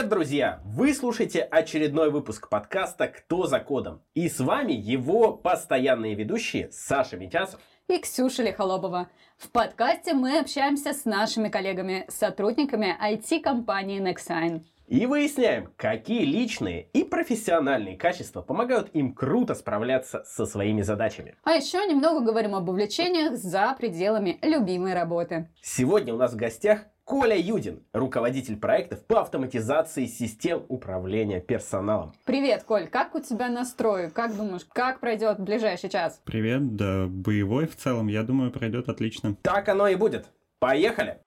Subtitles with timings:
[0.00, 0.60] Привет, друзья!
[0.64, 7.18] Вы слушаете очередной выпуск подкаста «Кто за кодом?» И с вами его постоянные ведущие Саша
[7.18, 9.10] Митясов и Ксюша Лихолобова.
[9.36, 14.62] В подкасте мы общаемся с нашими коллегами, сотрудниками IT-компании Nexign.
[14.86, 21.36] И выясняем, какие личные и профессиональные качества помогают им круто справляться со своими задачами.
[21.44, 25.50] А еще немного говорим об увлечениях за пределами любимой работы.
[25.60, 32.12] Сегодня у нас в гостях Коля Юдин, руководитель проектов по автоматизации систем управления персоналом.
[32.24, 34.12] Привет, Коль, как у тебя настрой?
[34.12, 36.20] Как думаешь, как пройдет ближайший час?
[36.24, 39.34] Привет, да боевой в целом, я думаю, пройдет отлично.
[39.42, 40.26] Так оно и будет.
[40.60, 41.18] Поехали!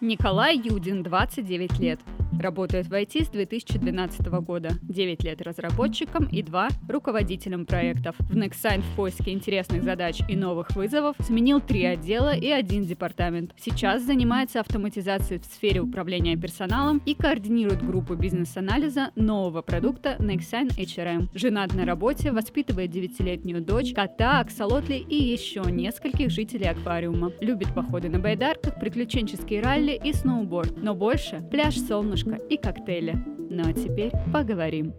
[0.00, 2.00] Николай Юдин, 29 лет.
[2.40, 4.70] Работает в IT с 2012 года.
[4.80, 8.16] 9 лет разработчиком и 2 руководителем проектов.
[8.18, 13.52] В Nexign в поиске интересных задач и новых вызовов сменил 3 отдела и один департамент.
[13.58, 21.28] Сейчас занимается автоматизацией в сфере управления персоналом и координирует группу бизнес-анализа нового продукта Nexign HRM.
[21.34, 27.32] Женат на работе, воспитывает 9-летнюю дочь, кота, аксолотли и еще нескольких жителей аквариума.
[27.42, 30.76] Любит походы на байдарках, приключенческие ралли и сноуборд.
[30.76, 33.14] Но больше пляж, солнышко, и коктейли.
[33.38, 34.94] Ну а теперь поговорим.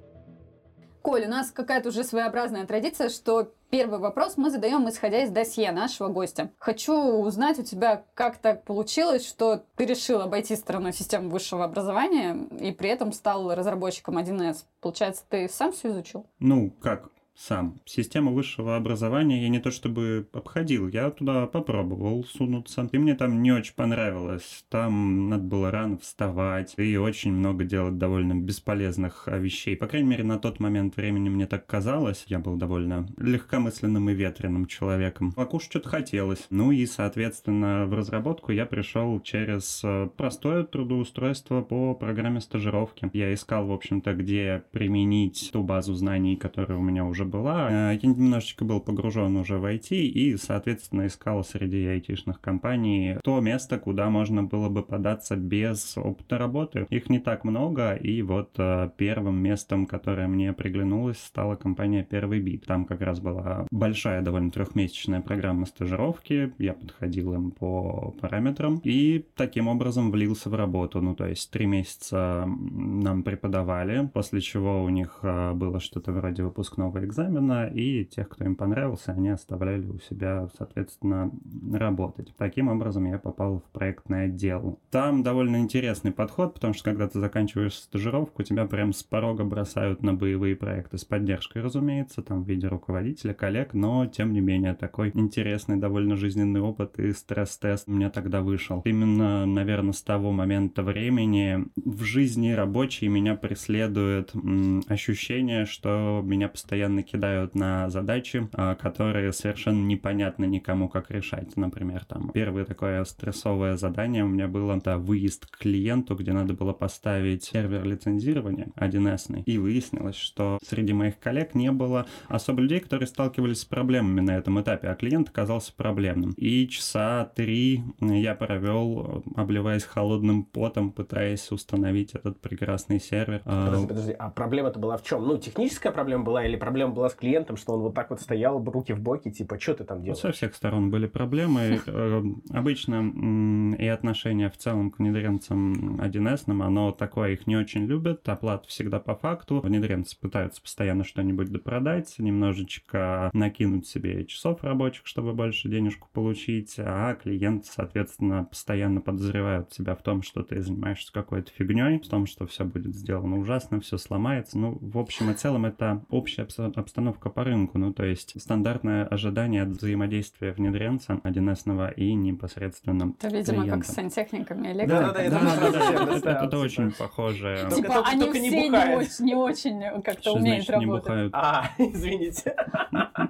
[1.01, 5.71] Коль, у нас какая-то уже своеобразная традиция, что первый вопрос мы задаем, исходя из досье
[5.71, 6.51] нашего гостя.
[6.59, 12.37] Хочу узнать у тебя, как так получилось, что ты решил обойти стороной системы высшего образования
[12.59, 14.65] и при этом стал разработчиком 1С.
[14.79, 16.27] Получается, ты сам все изучил?
[16.39, 17.09] Ну, как?
[17.41, 17.79] Сам.
[17.85, 22.87] Систему высшего образования я не то чтобы обходил, я туда попробовал сунуться.
[22.91, 24.63] И мне там не очень понравилось.
[24.69, 29.75] Там надо было рано вставать и очень много делать довольно бесполезных а, вещей.
[29.75, 32.25] По крайней мере, на тот момент времени мне так казалось.
[32.27, 35.33] Я был довольно легкомысленным и ветреным человеком.
[35.35, 36.45] А кушать что-то хотелось.
[36.49, 43.09] Ну и, соответственно, в разработку я пришел через а, простое трудоустройство по программе стажировки.
[43.13, 47.91] Я искал, в общем-то, где применить ту базу знаний, которая у меня уже была.
[47.91, 53.39] Э, я немножечко был погружен уже в IT и, соответственно, искал среди айтишных компаний то
[53.39, 56.85] место, куда можно было бы податься без опыта работы.
[56.89, 62.41] Их не так много, и вот э, первым местом, которое мне приглянулось, стала компания Первый
[62.41, 62.65] Бит.
[62.65, 66.53] Там как раз была большая, довольно трехмесячная программа стажировки.
[66.57, 71.01] Я подходил им по параметрам и таким образом влился в работу.
[71.01, 76.43] Ну, то есть три месяца нам преподавали, после чего у них э, было что-то вроде
[76.43, 81.31] выпускного экзамена, экзамена, и тех, кто им понравился, они оставляли у себя, соответственно,
[81.71, 82.33] работать.
[82.37, 84.79] Таким образом я попал в проектный отдел.
[84.89, 90.01] Там довольно интересный подход, потому что когда ты заканчиваешь стажировку, тебя прям с порога бросают
[90.01, 94.73] на боевые проекты с поддержкой, разумеется, там в виде руководителя, коллег, но тем не менее
[94.73, 98.81] такой интересный довольно жизненный опыт и стресс-тест у меня тогда вышел.
[98.85, 106.47] Именно, наверное, с того момента времени в жизни рабочей меня преследует м, ощущение, что меня
[106.47, 111.55] постоянно кидают на задачи, а, которые совершенно непонятно никому, как решать.
[111.57, 116.53] Например, там первое такое стрессовое задание у меня было это выезд к клиенту, где надо
[116.53, 119.43] было поставить сервер лицензирования 1С.
[119.45, 124.31] И выяснилось, что среди моих коллег не было особо людей, которые сталкивались с проблемами на
[124.31, 126.31] этом этапе, а клиент оказался проблемным.
[126.37, 133.41] И часа три я провел, обливаясь холодным потом, пытаясь установить этот прекрасный сервер.
[133.45, 135.25] А, подожди, подожди, а проблема-то была в чем?
[135.25, 138.21] Ну, техническая проблема была или проблема была была с клиентом, что он вот так вот
[138.21, 140.21] стоял, руки в боки, типа, что ты там делаешь?
[140.21, 141.79] Со всех сторон были проблемы.
[141.93, 148.27] Э, обычно и отношение в целом к внедренцам 1С, оно такое, их не очень любят,
[148.29, 149.59] оплата всегда по факту.
[149.61, 157.15] Внедренцы пытаются постоянно что-нибудь допродать, немножечко накинуть себе часов рабочих, чтобы больше денежку получить, а
[157.15, 162.45] клиенты, соответственно, постоянно подозревают себя в том, что ты занимаешься какой-то фигней, в том, что
[162.47, 164.57] все будет сделано ужасно, все сломается.
[164.57, 169.05] Ну, в общем и целом, это общая обстановка обстановка по рынку, ну то есть стандартное
[169.05, 173.77] ожидание от взаимодействия внедренца 1С и непосредственно Это, видимо, клиента.
[173.77, 177.69] как с сантехниками или да, да, да, это очень похоже.
[177.75, 181.31] Типа они все не очень как-то умеют работать.
[181.33, 182.55] А, извините.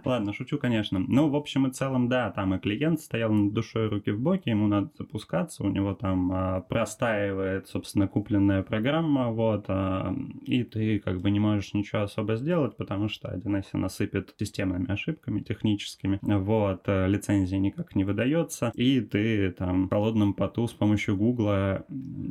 [0.06, 1.00] Ладно, шучу, конечно.
[1.00, 4.50] Ну, в общем и целом, да, там и клиент стоял над душой руки в боки,
[4.50, 10.14] ему надо запускаться, у него там а, простаивает, собственно, купленная программа, вот, а,
[10.44, 15.42] и ты как бы не можешь ничего особо сделать, потому что 1С насыпет системными ошибками
[15.42, 16.20] техническими.
[16.22, 21.86] Вот, э, лицензия никак не выдается, и ты там в холодном поту с помощью Гугла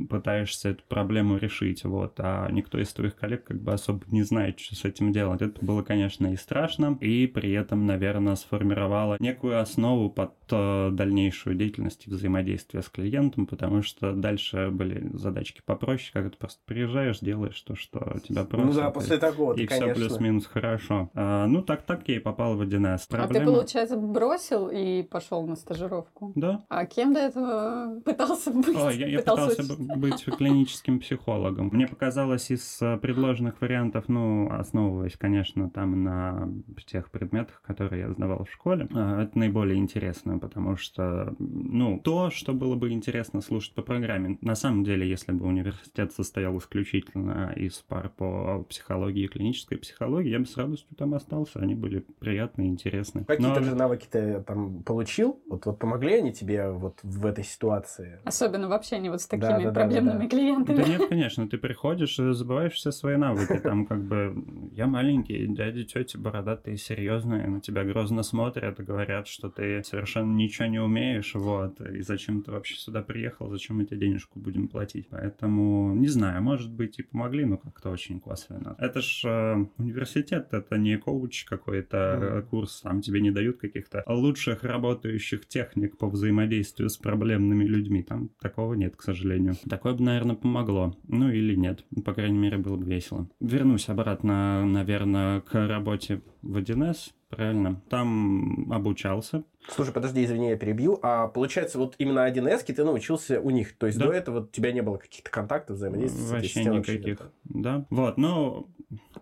[0.08, 4.58] пытаешься эту проблему решить, вот, а никто из твоих коллег как бы особо не знает,
[4.60, 5.42] что с этим делать.
[5.42, 11.56] Это было, конечно, и страшно, и при этом, наверное, сформировало некую основу под э, дальнейшую
[11.56, 17.20] деятельность и взаимодействие с клиентом, потому что дальше были задачки попроще, как ты просто приезжаешь,
[17.20, 18.66] делаешь то, что тебя просят.
[18.68, 19.94] Ну да, после такого, И конечно.
[19.94, 20.99] все плюс-минус хорошо.
[21.14, 23.06] А, ну, так-так я и попал в 1С.
[23.10, 26.32] А ты, получается, бросил и пошел на стажировку?
[26.34, 26.64] Да.
[26.68, 28.76] А кем до этого пытался быть?
[28.76, 31.70] О, я, я пытался, пытался быть клиническим психологом.
[31.72, 36.48] Мне показалось из э, предложенных вариантов, ну, основываясь, конечно, там на
[36.86, 42.30] тех предметах, которые я сдавал в школе, э, это наиболее интересно, потому что, ну, то,
[42.30, 47.52] что было бы интересно слушать по программе, на самом деле, если бы университет состоял исключительно
[47.56, 52.00] из пар по психологии и клинической психологии, я бы с радостью там остался, они были
[52.18, 53.24] приятные, интересные.
[53.24, 53.66] Какие-то Но...
[53.66, 55.40] же навыки ты там получил?
[55.48, 58.20] Вот, вот помогли они тебе вот в этой ситуации?
[58.24, 60.76] Особенно в общении вот с такими да, да, проблемными да, да, клиентами.
[60.76, 65.46] Да нет, конечно, ты приходишь и забываешь все свои навыки, там как бы я маленький,
[65.46, 70.78] дяди, тети бородатые, серьезные, на тебя грозно смотрят и говорят, что ты совершенно ничего не
[70.78, 75.08] умеешь, вот, и зачем ты вообще сюда приехал, зачем мы тебе денежку будем платить.
[75.10, 78.74] Поэтому, не знаю, может быть и помогли, но как-то очень косвенно.
[78.78, 82.42] Это ж э, университет, это не коуч какой-то mm.
[82.48, 88.02] курс, там тебе не дают каких-то лучших работающих техник по взаимодействию с проблемными людьми.
[88.02, 89.54] Там такого нет, к сожалению.
[89.68, 90.96] Такое бы, наверное, помогло.
[91.08, 91.84] Ну или нет.
[92.04, 93.28] По крайней мере, было бы весело.
[93.40, 97.80] Вернусь обратно, наверное, к работе в 1С правильно.
[97.88, 99.44] Там обучался.
[99.68, 100.98] Слушай, подожди, извини, я перебью.
[101.02, 103.76] А получается, вот именно 1С ты научился у них.
[103.76, 104.06] То есть да.
[104.06, 107.30] до этого у тебя не было каких-то контактов, взаимодействий Вообще никаких.
[107.44, 107.86] Да.
[107.90, 108.68] Вот, но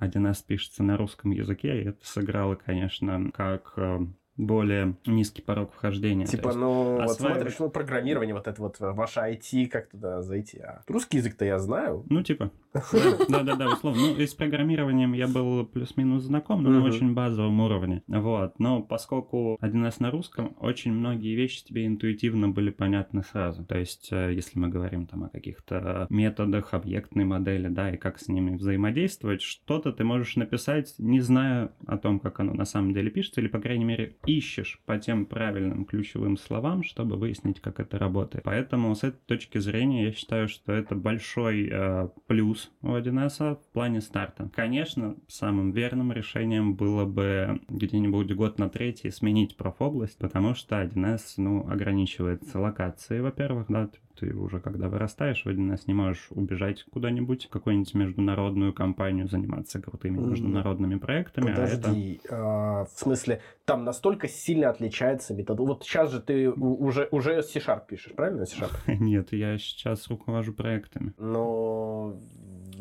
[0.01, 4.01] 1С пишется на русском языке, и это сыграло, конечно, как э,
[4.39, 6.25] более низкий порог вхождения.
[6.25, 7.09] Типа, ну, осваивать...
[7.09, 10.59] вот смотришь, ну, программирование, вот это вот, ваше IT, как туда зайти?
[10.61, 12.05] А русский язык-то я знаю.
[12.09, 12.51] Ну, типа,
[13.29, 14.01] да-да-да, условно.
[14.01, 18.03] Ну, и с программированием я был плюс-минус знаком, но на очень базовом уровне.
[18.07, 23.65] Вот, но поскольку 1С на русском, очень многие вещи тебе интуитивно были понятны сразу.
[23.65, 28.21] То есть, э, если мы говорим там о каких-то методах объектной модели, да, и как
[28.21, 32.95] с ними взаимодействовать, что-то ты можешь написать, не зная о том, как оно на самом
[32.95, 37.81] деле пишется, или, по крайней мере, ищешь по тем правильным ключевым словам, чтобы выяснить, как
[37.81, 38.45] это работает.
[38.45, 43.73] Поэтому с этой точки зрения я считаю, что это большой э, плюс у 1С в
[43.73, 44.51] плане старта.
[44.55, 51.35] Конечно, самым верным решением было бы где-нибудь год на третий сменить профобласть, потому что 1С
[51.39, 53.89] ну, ограничивается локацией, во-первых, да,
[54.19, 59.81] ты уже когда вырастаешь, в 1С не можешь убежать куда-нибудь, в какую-нибудь международную компанию, заниматься
[59.81, 61.53] крутыми международными проектами.
[61.53, 62.37] Подожди, а это...
[62.37, 65.61] а, в смысле, там настолько сильно отличается метод.
[65.61, 68.73] Вот сейчас же ты уже, уже C-Sharp пишешь, правильно C-Sharp?
[68.99, 71.13] Нет, я сейчас руковожу проектами.
[71.19, 72.19] Но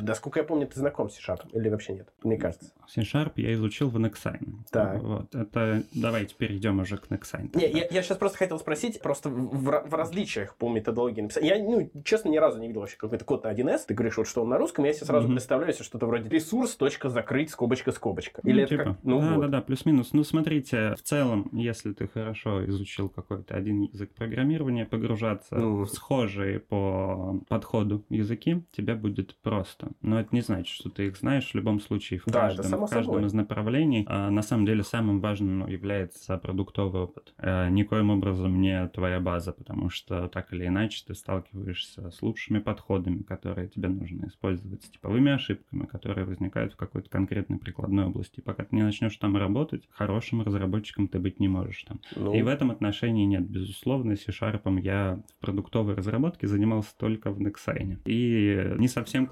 [0.01, 2.09] Насколько я помню, ты знаком с C-Sharp или вообще нет?
[2.23, 2.71] Мне кажется.
[2.87, 4.63] C-Sharp я изучил в Nexign.
[4.71, 5.01] Так.
[5.01, 5.83] Вот, это...
[5.93, 7.51] Давайте перейдем уже к Nexign.
[7.55, 11.49] Не, я, я сейчас просто хотел спросить, просто в, в различиях по методологии написания.
[11.49, 13.81] Я, ну, честно, ни разу не видел вообще какой-то код на 1С.
[13.87, 15.31] Ты говоришь, вот что он на русском, я себе сразу mm-hmm.
[15.31, 18.41] представляю себе что-то вроде ресурс, точка, закрыть, скобочка, скобочка.
[18.43, 18.83] Или ну, это типа.
[18.83, 19.03] как...
[19.03, 19.41] Ну, да, вот.
[19.41, 20.13] да, да, плюс-минус.
[20.13, 25.83] Ну, смотрите, в целом, если ты хорошо изучил какой-то один язык программирования, погружаться ну.
[25.83, 29.86] в схожие по подходу языки тебе будет просто.
[30.01, 32.89] Но это не значит, что ты их знаешь в любом случае, в да, каждом, в
[32.89, 34.05] каждом из направлений.
[34.07, 37.33] А на самом деле самым важным ну, является продуктовый опыт.
[37.37, 42.59] А, никоим образом не твоя база, потому что так или иначе ты сталкиваешься с лучшими
[42.59, 48.41] подходами, которые тебе нужно использовать, с типовыми ошибками, которые возникают в какой-то конкретной прикладной области.
[48.41, 51.99] Пока ты не начнешь там работать, хорошим разработчиком ты быть не можешь там.
[52.15, 52.33] Ну...
[52.33, 57.99] И в этом отношении нет, безусловно, C-Sharp я в продуктовой разработке занимался только в Nexign.
[58.05, 59.27] И не совсем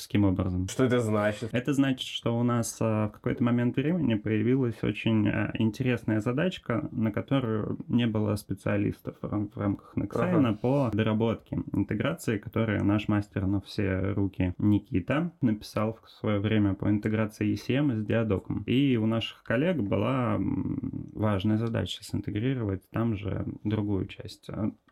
[0.00, 0.68] классическим образом.
[0.68, 1.50] Что это значит?
[1.52, 6.88] Это значит, что у нас а, в какой-то момент времени появилась очень а, интересная задачка,
[6.92, 10.54] на которую не было специалистов в рамках Nexign ага.
[10.54, 16.88] по доработке интеграции, которые наш мастер на все руки Никита написал в свое время по
[16.88, 18.62] интеграции ECM с диадоком.
[18.66, 24.48] И у наших коллег была важная задача синтегрировать там же другую часть.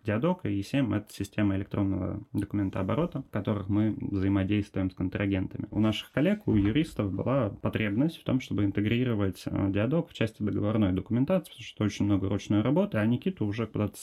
[0.08, 5.68] Диадок и E7— это система электронного документооборота, в которых мы взаимодействуем с контрагентами.
[5.70, 10.42] У наших коллег, у юристов была потребность в том, чтобы интегрировать э, диадок в части
[10.42, 13.98] договорной документации, потому что очень много ручной работы, а Никита уже куда-то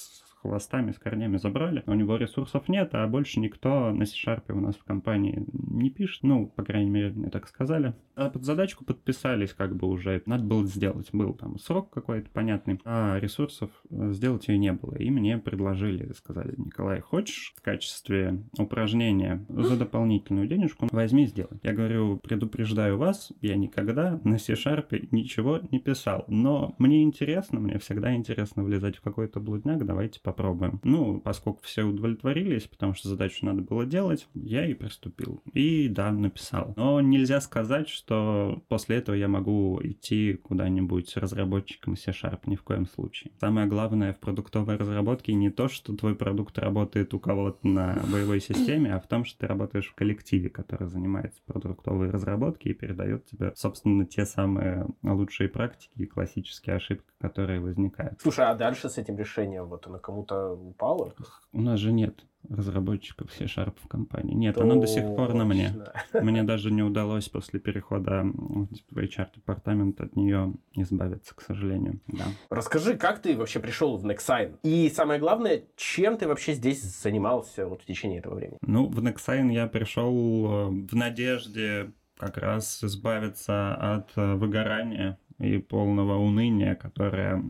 [0.47, 1.83] хвостами, с корнями забрали.
[1.85, 6.23] У него ресурсов нет, а больше никто на C-Sharp у нас в компании не пишет.
[6.23, 7.93] Ну, по крайней мере, мне так сказали.
[8.15, 10.21] А под задачку подписались как бы уже.
[10.25, 11.09] Надо было сделать.
[11.11, 14.95] Был там срок какой-то понятный, а ресурсов э, сделать ее не было.
[14.95, 21.59] И мне предложили, сказали, Николай, хочешь в качестве упражнения за дополнительную денежку возьми сделай.
[21.63, 26.25] Я говорю, предупреждаю вас, я никогда на C-Sharp ничего не писал.
[26.27, 30.34] Но мне интересно, мне всегда интересно влезать в какой-то блудняк, давайте попробуем.
[30.83, 35.41] Ну, поскольку все удовлетворились, потому что задачу надо было делать, я и приступил.
[35.53, 36.73] И да, написал.
[36.75, 42.87] Но нельзя сказать, что после этого я могу идти куда-нибудь разработчиком C-Sharp, ни в коем
[42.87, 43.31] случае.
[43.39, 48.39] Самое главное в продуктовой разработке не то, что твой продукт работает у кого-то на боевой
[48.39, 53.25] системе, а в том, что ты работаешь в коллективе, который занимается продуктовой разработкой и передает
[53.25, 58.21] тебе, собственно, те самые лучшие практики и классические ошибки, которые возникают.
[58.21, 61.13] Слушай, а дальше с этим решением вот оно кому-то упало?
[61.51, 64.35] У нас же нет разработчиков C-Sharp в компании.
[64.35, 64.71] Нет, Точно.
[64.71, 65.73] оно до сих пор на мне.
[66.13, 71.99] Мне даже не удалось после перехода в HR-департамент от нее избавиться, к сожалению.
[72.07, 72.25] Да.
[72.51, 74.59] Расскажи, как ты вообще пришел в Nexign?
[74.61, 78.59] И самое главное, чем ты вообще здесь занимался вот в течение этого времени?
[78.61, 85.57] Ну, в Nexign я пришел э, в надежде как раз избавиться от э, выгорания и
[85.57, 87.43] полного уныния, которое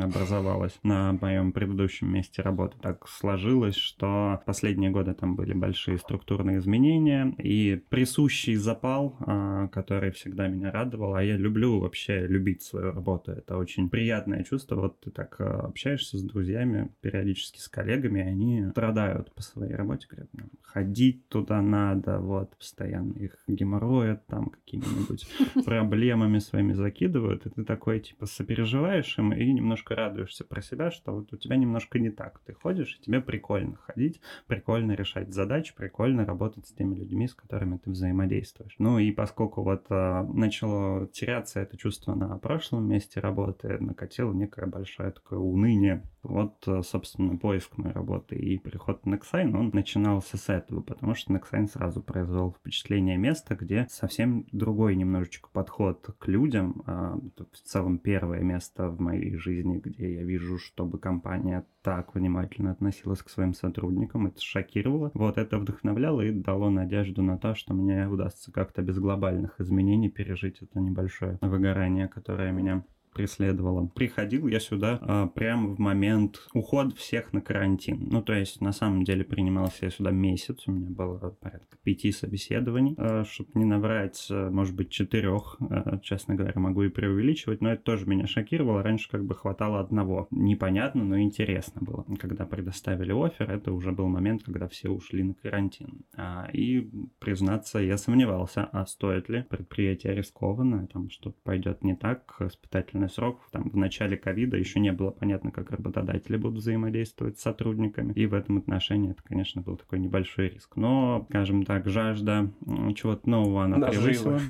[0.00, 2.76] образовалось на моем предыдущем месте работы.
[2.80, 10.10] Так сложилось, что последние годы там были большие структурные изменения и присущий запал, а, который
[10.10, 13.32] всегда меня радовал, а я люблю вообще любить свою работу.
[13.32, 14.76] Это очень приятное чувство.
[14.76, 20.06] Вот ты так а, общаешься с друзьями, периодически с коллегами, они страдают по своей работе,
[20.08, 25.26] говорят, «Ну, ходить туда надо, вот, постоянно их геморроят там какими-нибудь
[25.64, 30.90] проблемами своими закидывают, делают, и ты такой, типа, сопереживаешь им и немножко радуешься про себя,
[30.90, 32.40] что вот у тебя немножко не так.
[32.44, 37.34] Ты ходишь, и тебе прикольно ходить, прикольно решать задачи, прикольно работать с теми людьми, с
[37.34, 38.74] которыми ты взаимодействуешь.
[38.78, 44.66] Ну и поскольку вот а, начало теряться это чувство на прошлом месте работы, накатило некое
[44.66, 46.02] большое такое уныние.
[46.22, 51.14] Вот, а, собственно, поиск моей работы и приход на Nexign, он начинался с этого, потому
[51.14, 57.46] что Nexign сразу произвел впечатление места, где совсем другой немножечко подход к людям, а, это
[57.52, 63.22] в целом первое место в моей жизни, где я вижу, чтобы компания так внимательно относилась
[63.22, 64.26] к своим сотрудникам.
[64.26, 65.10] Это шокировало.
[65.14, 70.10] Вот это вдохновляло и дало надежду на то, что мне удастся как-то без глобальных изменений
[70.10, 73.86] пережить это небольшое выгорание, которое меня преследовала.
[73.86, 78.08] Приходил я сюда а, прямо в момент ухода всех на карантин.
[78.10, 80.66] Ну, то есть, на самом деле, принимался я сюда месяц.
[80.66, 82.94] У меня было порядка пяти собеседований.
[82.98, 87.72] А, чтобы не наврать, а, может быть, четырех, а, честно говоря, могу и преувеличивать, но
[87.72, 88.82] это тоже меня шокировало.
[88.82, 90.28] Раньше как бы хватало одного.
[90.30, 92.04] Непонятно, но интересно было.
[92.18, 96.02] Когда предоставили офер, это уже был момент, когда все ушли на карантин.
[96.16, 96.88] А, и,
[97.18, 103.08] признаться, я сомневался, а стоит ли предприятие рискованно, там что-то пойдет не так, испытательно испытательный
[103.08, 103.40] срок.
[103.50, 108.12] Там в начале ковида еще не было понятно, как работодатели будут взаимодействовать с сотрудниками.
[108.12, 110.76] И в этом отношении это, конечно, был такой небольшой риск.
[110.76, 112.50] Но, скажем так, жажда
[112.94, 114.02] чего-то нового она наживы.
[114.02, 114.40] превысила.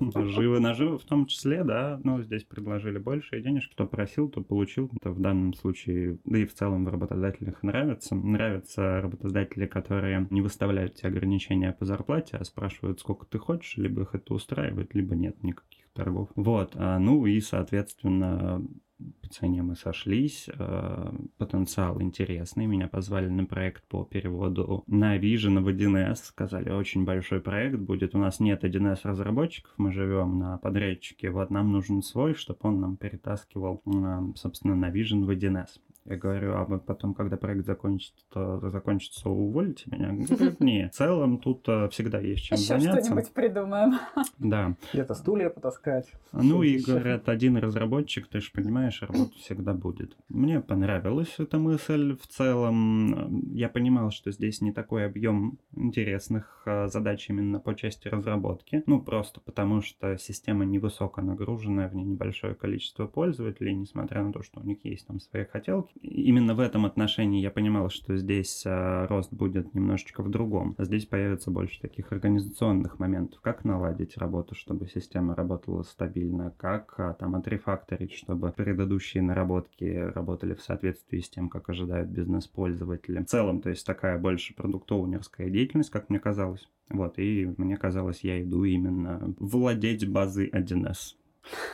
[0.18, 2.00] Наживы, наживы в том числе, да.
[2.04, 3.72] Но здесь предложили больше денежки.
[3.72, 4.90] Кто просил, то получил.
[5.00, 8.14] Это в данном случае, да и в целом в работодателях нравится.
[8.14, 14.02] Нравятся работодатели, которые не выставляют тебе ограничения по зарплате, а спрашивают, сколько ты хочешь, либо
[14.02, 16.28] их это устраивает, либо нет никаких торгов.
[16.36, 18.62] Вот, а, ну и, соответственно,
[19.22, 25.60] по цене мы сошлись, э, потенциал интересный, меня позвали на проект по переводу на Vision
[25.60, 30.58] в 1С, сказали, очень большой проект будет, у нас нет 1С разработчиков, мы живем на
[30.58, 33.82] подрядчике, вот нам нужен свой, чтобы он нам перетаскивал,
[34.34, 35.78] собственно, на Vision в 1С.
[36.08, 40.10] Я говорю, а потом, когда проект закончится, то закончится, уволите меня?
[40.12, 43.04] Говорят, не, в целом тут э, всегда есть чем Еще заняться.
[43.04, 43.98] что-нибудь придумаем.
[44.38, 44.74] Да.
[44.92, 46.10] Где-то стулья потаскать.
[46.32, 50.16] Ну и говорят, один разработчик, ты же понимаешь, работа всегда будет.
[50.28, 53.52] Мне понравилась эта мысль в целом.
[53.52, 58.82] Я понимал, что здесь не такой объем интересных э, задач именно по части разработки.
[58.86, 64.42] Ну, просто потому что система невысоко нагруженная, в ней небольшое количество пользователей, несмотря на то,
[64.42, 68.62] что у них есть там свои хотелки именно в этом отношении я понимал, что здесь
[68.66, 70.74] а, рост будет немножечко в другом.
[70.78, 73.40] Здесь появится больше таких организационных моментов.
[73.40, 80.54] Как наладить работу, чтобы система работала стабильно, как а, там отрефакторить, чтобы предыдущие наработки работали
[80.54, 83.22] в соответствии с тем, как ожидают бизнес-пользователи.
[83.22, 86.68] В целом, то есть такая больше продуктоунерская деятельность, как мне казалось.
[86.90, 91.17] Вот, и мне казалось, я иду именно владеть базой 1С.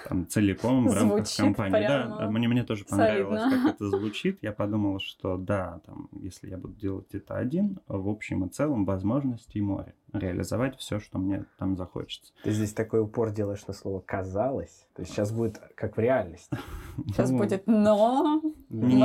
[0.09, 1.87] Там целиком в рамках Звучит компании.
[1.87, 3.63] Да, прямо мне, мне тоже понравилось, солидно.
[3.63, 4.39] как это звучит.
[4.43, 8.85] Я подумал, что да, там, если я буду делать это один, в общем и целом
[8.85, 9.95] возможностей море.
[10.13, 12.33] Реализовать все, что мне там захочется.
[12.45, 14.87] Ты здесь такой упор делаешь на слово «казалось».
[14.95, 16.57] То есть сейчас будет как в реальности.
[17.09, 18.41] Сейчас Ну, будет но.
[18.75, 18.97] Ни-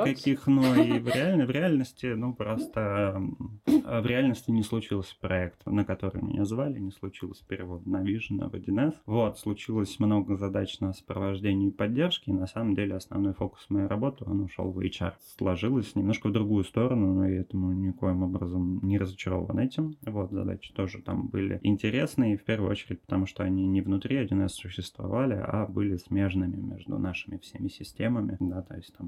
[0.00, 5.64] никаких но и в, реаль- в реальности, ну просто м, в реальности не случился проект,
[5.66, 8.94] на который меня звали, не случилось перевод на Vision в 1С.
[9.06, 13.86] Вот, случилось много задач на сопровождении и поддержке, и на самом деле основной фокус моей
[13.86, 15.12] работы, он ушел в HR.
[15.38, 19.96] Сложилось немножко в другую сторону, но я этому никоим образом не разочарован этим.
[20.06, 24.48] Вот, задачи тоже там были интересные, в первую очередь, потому что они не внутри 1С
[24.48, 29.07] существовали, а были смежными между нашими всеми системами, да, то есть там,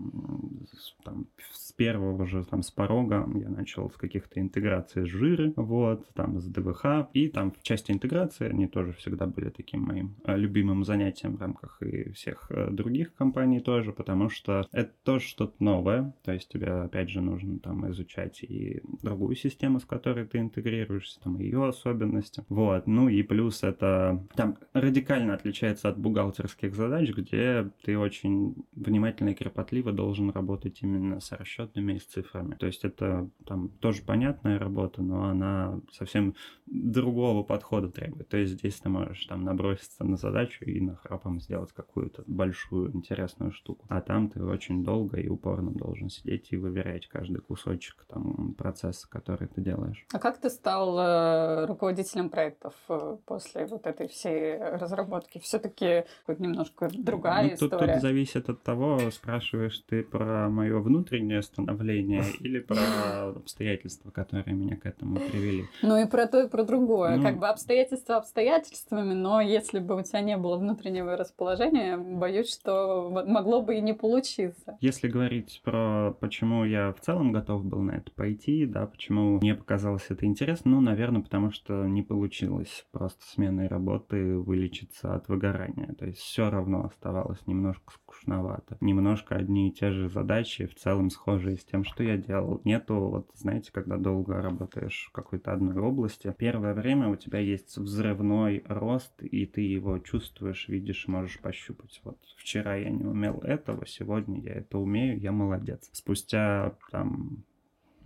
[1.04, 6.07] там с первого же, там, с порога я начал с каких-то интеграций с жиры, вот,
[6.14, 10.37] там, с ДВХ, и там в части интеграции они тоже всегда были таким моим э,
[10.37, 15.54] любимым занятием в рамках и всех э, других компаний тоже, потому что это тоже что-то
[15.62, 20.38] новое, то есть тебе, опять же, нужно там изучать и другую систему, с которой ты
[20.38, 27.11] интегрируешься, там, ее особенности, вот, ну и плюс это там радикально отличается от бухгалтерских задач,
[27.11, 32.54] где ты очень внимательно и кропотливо должен работать именно с расчетами и с цифрами.
[32.56, 36.35] То есть это там тоже понятная работа, но она совсем
[36.66, 38.28] другого подхода требует.
[38.28, 43.52] То есть здесь ты можешь там наброситься на задачу и нахрапом сделать какую-то большую интересную
[43.52, 43.87] штуку.
[43.88, 49.09] А там ты очень долго и упорно должен сидеть и выверять каждый кусочек там процесса,
[49.09, 50.06] который ты делаешь.
[50.12, 55.38] А как ты стал э, руководителем проектов э, после вот этой всей разработки?
[55.38, 56.04] Все-таки
[56.38, 57.94] немножко другая Ну, тут, история.
[57.94, 64.77] тут зависит от того, спрашиваешь ты про мое внутреннее становление или про обстоятельства, которые меня
[64.77, 65.65] к этому привели.
[65.83, 67.17] Ну и про то, и про другое.
[67.17, 67.23] Ну.
[67.23, 73.11] Как бы обстоятельства обстоятельствами, но если бы у тебя не было внутреннего расположения, боюсь, что
[73.11, 74.77] могло бы и не получиться.
[74.81, 79.55] Если говорить про почему я в целом готов был на это пойти, да, почему мне
[79.55, 85.95] показалось это интересно, ну, наверное, потому что не получилось просто сменой работы вылечиться от выгорания.
[85.99, 88.76] То есть все равно оставалось немножко скучновато.
[88.81, 92.61] Немножко одни и те же задачи, в целом схожие с тем, что я делал.
[92.64, 97.76] Нету, вот, знаете, когда долго работаешь в какой-то одной области, первое время у тебя есть
[97.76, 102.00] взрывной рост, и ты его чувствуешь, видишь, можешь пощупать.
[102.05, 105.88] Вот вчера я не умел этого, сегодня я это умею, я молодец.
[105.92, 107.44] Спустя там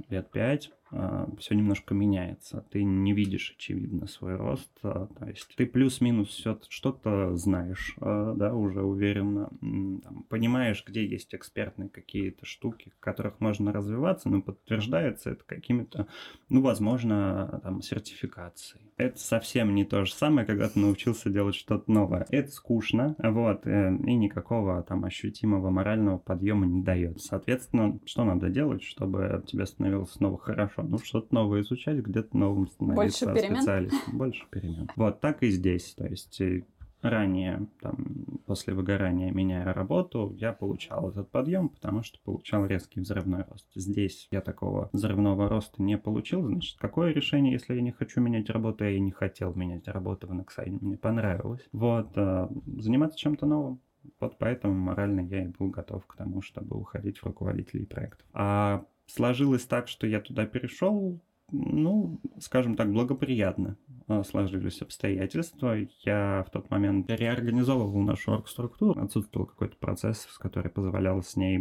[0.09, 0.71] лет пять
[1.39, 2.65] все немножко меняется.
[2.71, 4.71] Ты не видишь, очевидно, свой рост.
[4.83, 9.51] а, То есть ты плюс-минус все что-то знаешь, а, да, уже уверенно.
[9.61, 16.07] Там, понимаешь, где есть экспертные какие-то штуки, в которых можно развиваться, но подтверждается это какими-то,
[16.49, 18.93] ну, возможно, там, сертификацией.
[18.97, 22.27] Это совсем не то же самое, когда ты научился делать что-то новое.
[22.31, 27.21] Это скучно, вот, э, и никакого там ощутимого морального подъема не дает.
[27.21, 30.84] Соответственно, что надо делать, чтобы тебе становилось снова хорошо?
[30.91, 33.57] Ну, что-то новое изучать, где-то новым становиться Больше перемен?
[33.63, 34.19] специалистом.
[34.19, 34.91] Больше перемен.
[34.97, 35.95] Вот так и здесь.
[35.95, 36.65] То есть э,
[37.05, 37.97] ранее, там,
[38.47, 43.67] после выгорания, меняя работу, я получал этот подъем, потому что получал резкий взрывной рост.
[43.75, 46.43] Здесь я такого взрывного роста не получил.
[46.43, 50.33] Значит, какое решение, если я не хочу менять работу, я не хотел менять работу в
[50.33, 51.67] Nexine, мне понравилось.
[51.73, 53.81] Вот, э, заниматься чем-то новым.
[54.21, 58.27] Вот поэтому морально я и был готов к тому, чтобы уходить в руководителей проектов.
[58.35, 61.21] А сложилось так, что я туда перешел,
[61.53, 63.77] ну, скажем так, благоприятно
[64.09, 65.77] а, сложились обстоятельства.
[66.05, 69.01] Я в тот момент реорганизовывал нашу оргструктуру.
[69.01, 71.59] Отсутствовал какой-то процесс, который позволял с ней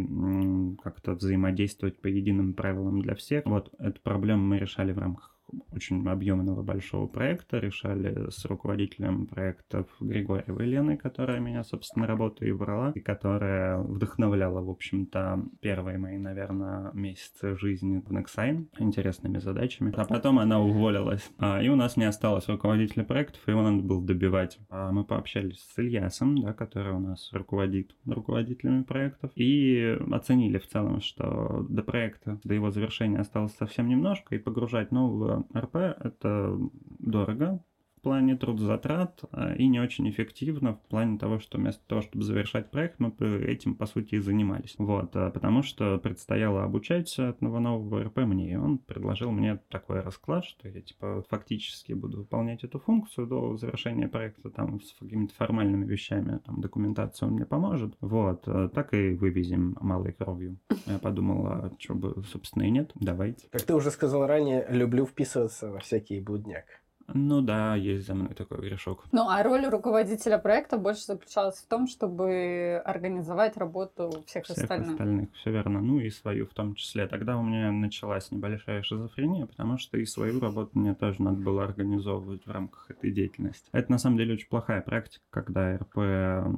[0.82, 3.44] как-то взаимодействовать по единым правилам для всех.
[3.46, 5.33] Вот эту проблему мы решали в рамках
[5.72, 12.52] очень объемного большого проекта, решали с руководителем проектов Григорьевой Леной, которая меня, собственно, работу и
[12.52, 19.92] брала, и которая вдохновляла, в общем-то, первые мои, наверное, месяцы жизни в Nexine интересными задачами.
[19.96, 24.02] А потом она уволилась, а, и у нас не осталось руководителя проектов, его надо было
[24.02, 24.58] добивать.
[24.70, 30.66] А мы пообщались с Ильясом, да, который у нас руководит руководителями проектов, и оценили в
[30.66, 36.56] целом, что до проекта, до его завершения осталось совсем немножко, и погружать нового РП это
[36.98, 37.60] дорого
[38.04, 42.70] плане трудозатрат а, и не очень эффективно в плане того, что вместо того, чтобы завершать
[42.70, 43.12] проект, мы
[43.44, 44.74] этим, по сути, и занимались.
[44.78, 50.00] Вот, а, потому что предстояло обучать этого нового РП мне, и он предложил мне такой
[50.00, 55.34] расклад, что я, типа, фактически буду выполнять эту функцию до завершения проекта, там, с какими-то
[55.34, 60.58] формальными вещами, там, документацию он мне поможет, вот, а, так и вывезем малой кровью.
[60.86, 63.48] Я подумал, а что бы, собственно, и нет, давайте.
[63.50, 66.83] Как ты уже сказал ранее, люблю вписываться во всякий будняк.
[67.12, 69.04] Ну да, есть за мной такой грешок.
[69.12, 74.92] Ну, а роль руководителя проекта больше заключалась в том, чтобы организовать работу всех, всех остальных.
[74.92, 75.80] остальных, все верно.
[75.80, 77.06] Ну и свою в том числе.
[77.06, 81.64] Тогда у меня началась небольшая шизофрения, потому что и свою работу мне тоже надо было
[81.64, 83.68] организовывать в рамках этой деятельности.
[83.72, 86.48] Это на самом деле очень плохая практика, когда РП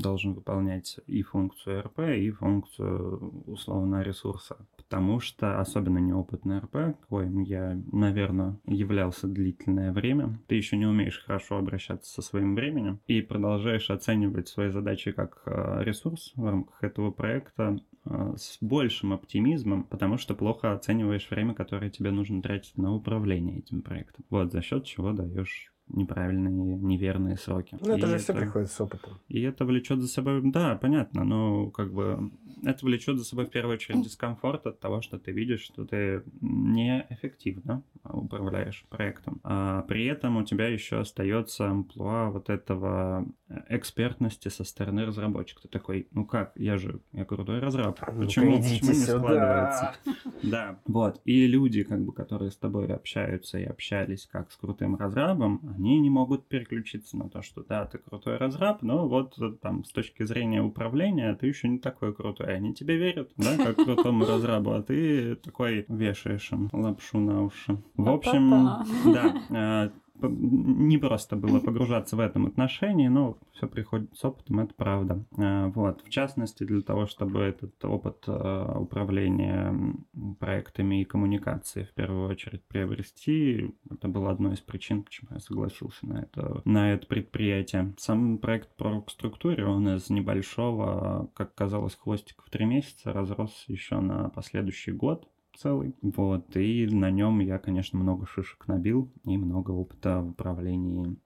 [0.00, 4.56] должен выполнять и функцию РП, и функцию условно ресурса.
[4.76, 9.26] Потому что особенно неопытный РП, коим я, наверное, являлся
[9.74, 14.70] длительное время, ты еще не умеешь хорошо обращаться со своим временем и продолжаешь оценивать свои
[14.70, 20.72] задачи как э, ресурс в рамках этого проекта э, с большим оптимизмом, потому что плохо
[20.72, 24.24] оцениваешь время, которое тебе нужно тратить на управление этим проектом.
[24.30, 27.76] Вот, за счет чего даешь неправильные, неверные сроки.
[27.80, 29.18] Ну, это И же все приходит с опытом.
[29.28, 32.30] и это влечет за собой, да, понятно, но как бы
[32.64, 36.22] это влечет за собой в первую очередь дискомфорт от того, что ты видишь, что ты
[36.40, 39.40] неэффективно управляешь проектом.
[39.42, 43.26] А при этом у тебя еще остается амплуа вот этого
[43.68, 45.62] экспертности со стороны разработчика.
[45.62, 47.98] Ты такой, ну как, я же, я крутой разраб.
[47.98, 49.18] Почему, почему не сюда.
[49.18, 49.94] складывается?
[50.42, 51.20] Да, вот.
[51.24, 56.00] И люди, как бы, которые с тобой общаются и общались как с крутым разрабом, они
[56.00, 59.92] не могут переключиться на то, что да, ты крутой разраб, но вот э, там с
[59.92, 62.53] точки зрения управления ты еще не такой крутой.
[62.54, 67.76] Они тебе верят, да, как крутому разрабу, а ты такой вешаешь им лапшу на уши.
[67.96, 69.42] В общем, Па-па-па.
[69.50, 75.24] да, не просто было погружаться в этом отношении, но все приходит с опытом, это правда.
[75.36, 76.02] Э, Вот.
[76.02, 79.74] В частности, для того, чтобы этот опыт э, управления
[80.38, 86.06] проектами и коммуникации в первую очередь приобрести, это было одной из причин, почему я согласился
[86.06, 87.94] на это, на это предприятие.
[87.98, 94.00] Сам проект по структуре, он из небольшого, как казалось, хвостика в три месяца разрос еще
[94.00, 95.94] на последующий год целый.
[96.02, 101.16] Вот, и на нем я, конечно, много шишек набил и много опыта в управлении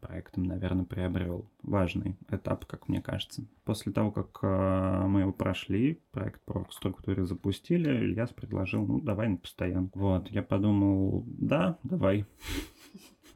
[0.00, 1.50] проектом, наверное, приобрел.
[1.62, 3.44] Важный этап, как мне кажется.
[3.64, 9.28] После того, как э, мы его прошли, проект по структуре запустили, Ильяс предложил, ну, давай
[9.28, 9.98] на постоянку.
[9.98, 12.26] Вот, я подумал, да, давай.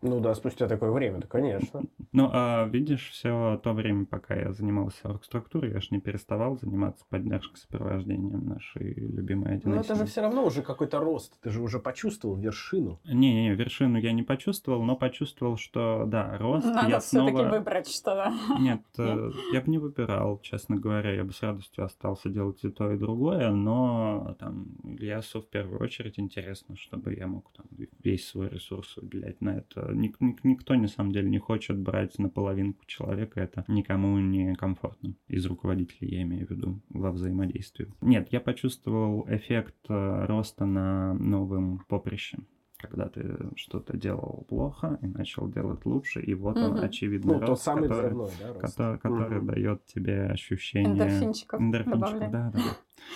[0.06, 1.82] Ну да, спустя такое время, да, конечно.
[2.12, 7.04] Ну, а видишь, все то время, пока я занимался оргструктурой, я ж не переставал заниматься
[7.08, 10.06] поддержкой сопровождением нашей любимой Но это же 1С.
[10.06, 11.40] все равно уже какой-то рост.
[11.40, 13.00] Ты же уже почувствовал вершину.
[13.04, 17.50] Не-не-не, вершину я не почувствовал, но почувствовал, что да, рост Надо я все-таки снова...
[17.50, 18.32] выбрать что-то.
[18.60, 22.70] Нет, э, я бы не выбирал, честно говоря, я бы с радостью остался делать и
[22.70, 27.66] то, и другое, но там Ильясу в первую очередь интересно, чтобы я мог там
[28.02, 29.95] весь свой ресурс уделять на это.
[29.96, 34.54] Ник- ник- никто, на самом деле, не хочет брать на половинку человека, это никому не
[34.54, 35.14] комфортно.
[35.28, 37.92] Из руководителей я имею в виду во взаимодействии.
[38.00, 42.38] Нет, я почувствовал эффект э, роста на новом поприще
[42.78, 43.24] когда ты
[43.56, 46.84] что-то делал плохо и начал делать лучше, и вот он Мгм.
[46.84, 48.60] очевидный Ну, тот рост, самый который, взрывной, да, рост.
[48.60, 49.46] который, который Мгм.
[49.46, 52.60] дает тебе ощущение Эндорфинчиков эндорфинчиков, да, да.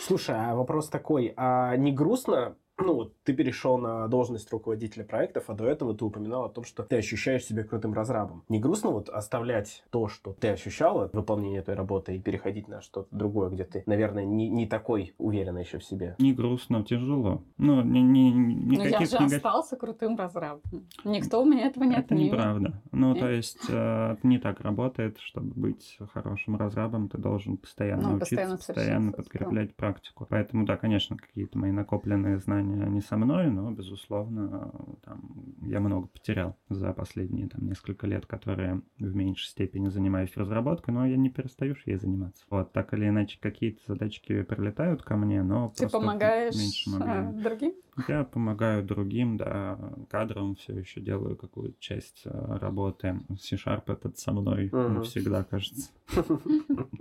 [0.01, 5.45] Слушай, а вопрос такой, а не грустно, ну, вот ты перешел на должность руководителя проектов,
[5.49, 8.43] а до этого ты упоминал о том, что ты ощущаешь себя крутым разрабом.
[8.49, 12.81] Не грустно вот оставлять то, что ты ощущал от выполнения этой работы и переходить на
[12.81, 16.17] что-то другое, где ты, наверное, не, не такой уверенный еще в себе?
[16.19, 17.43] Не грустно, тяжело.
[17.59, 18.31] Ну, ни, ни-
[18.77, 20.63] Но я никаких же негатив- остался крутым разрабом.
[21.05, 22.27] Никто у меня этого не Это отменил.
[22.35, 22.83] неправда.
[22.93, 25.19] Ну, то есть, э, это не так работает.
[25.19, 30.27] Чтобы быть хорошим разрабом, ты должен постоянно Ну, учиться, постоянно подкреплять практику.
[30.29, 34.73] Поэтому, да, конечно, какие-то мои накопленные знания не со мной, но, безусловно,
[35.05, 35.21] там,
[35.63, 41.07] я много потерял за последние там, несколько лет, которые в меньшей степени занимаюсь разработкой, но
[41.07, 42.45] я не перестаю ей заниматься.
[42.51, 47.43] Вот, так или иначе, какие-то задачки прилетают ко мне, но Ты просто помогаешь э, объеме.
[47.43, 47.73] другим?
[48.09, 49.79] Я помогаю другим, да,
[50.09, 53.21] кадрам все еще делаю какую-то часть э, работы.
[53.39, 54.95] C-Sharp этот со мной Мгм.
[54.95, 55.91] навсегда, кажется.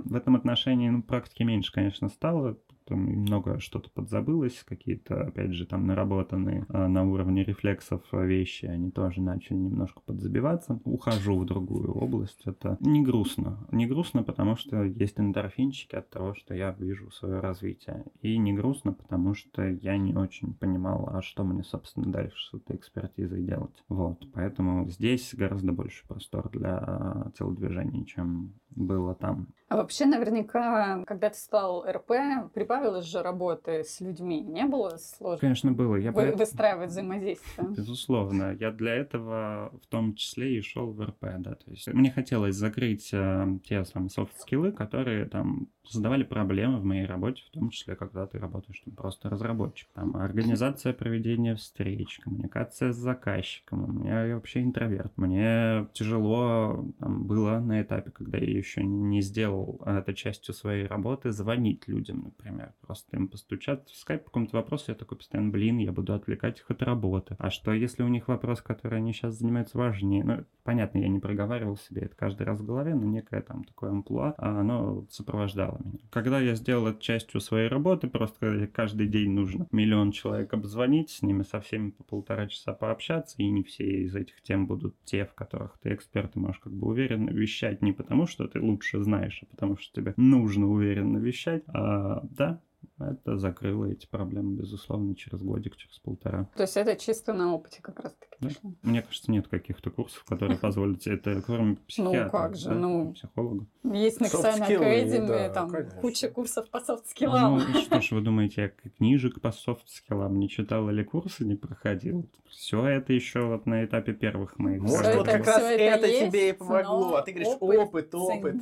[0.05, 2.57] В этом отношении, ну, практики меньше, конечно, стало.
[2.89, 8.65] Там много что-то подзабылось, какие-то, опять же, там наработанные э, на уровне рефлексов э, вещи,
[8.65, 10.81] они тоже начали немножко подзабиваться.
[10.85, 12.41] Ухожу в другую область.
[12.45, 13.67] Это не грустно.
[13.71, 18.05] Не грустно, потому что есть эндорфинчики от того, что я вижу свое развитие.
[18.21, 22.53] И не грустно, потому что я не очень понимал, а что мне, собственно, дальше с
[22.55, 23.83] этой экспертизой делать.
[23.87, 24.27] Вот.
[24.33, 29.47] Поэтому здесь гораздо больше простор для телодвижений, чем было там.
[29.67, 32.11] А вообще, наверняка, когда ты стал РП,
[32.53, 34.41] прибавилось же работы с людьми.
[34.41, 35.39] Не было сложно?
[35.39, 35.95] Конечно, было.
[35.95, 37.67] Я Вы, поэт- Выстраивать взаимодействие.
[37.69, 38.55] Безусловно.
[38.59, 41.53] Я для этого в том числе и шел в РП, да.
[41.55, 47.05] То есть мне хотелось закрыть э, те самые софт-скиллы, которые там создавали проблемы в моей
[47.05, 49.89] работе, в том числе, когда ты работаешь там, просто разработчик.
[49.93, 53.83] Там организация проведения встреч, коммуникация с заказчиком.
[53.83, 55.11] У меня я вообще интроверт.
[55.17, 61.31] Мне тяжело там, было на этапе, когда я еще не сделал это частью своей работы,
[61.31, 62.73] звонить людям, например.
[62.81, 66.59] Просто им постучат в скайп по какому-то вопросу, я такой постоянно, блин, я буду отвлекать
[66.59, 67.35] их от работы.
[67.39, 70.23] А что, если у них вопрос, который они сейчас занимаются, важнее?
[70.23, 73.89] Ну, понятно, я не проговаривал себе это каждый раз в голове, но некое там такое
[73.89, 75.99] амплуа, а оно сопровождало меня.
[76.09, 81.21] Когда я сделал это частью своей работы, просто каждый день нужно миллион человек обзвонить, с
[81.21, 85.25] ними со всеми по полтора часа пообщаться, и не все из этих тем будут те,
[85.25, 89.01] в которых ты эксперт, и можешь как бы уверенно вещать не потому, что ты лучше
[89.03, 91.63] знаешь, а потому что тебе нужно уверенно вещать.
[91.67, 92.61] А, да,
[92.99, 96.49] это закрыло эти проблемы, безусловно, через годик, через полтора.
[96.55, 98.47] То есть это чисто на опыте как раз-таки Да.
[98.47, 98.73] пришло.
[98.83, 102.29] Мне кажется, нет каких-то курсов, которые позволят тебе это, кроме психиатра.
[102.29, 103.13] как же, да, ну.
[103.13, 103.65] Психолога.
[103.83, 106.01] Есть на skills, Academy, да, там конечно.
[106.01, 107.59] куча курсов по софт-скиллам.
[107.59, 112.25] Ну, что ж вы думаете, я книжек по софт-скиллам не читал или курсы не проходил?
[112.49, 114.81] Все это еще вот на этапе первых моих.
[114.81, 117.15] Может, вот как раз это тебе и помогло.
[117.15, 118.55] А ты говоришь, опыт опыт.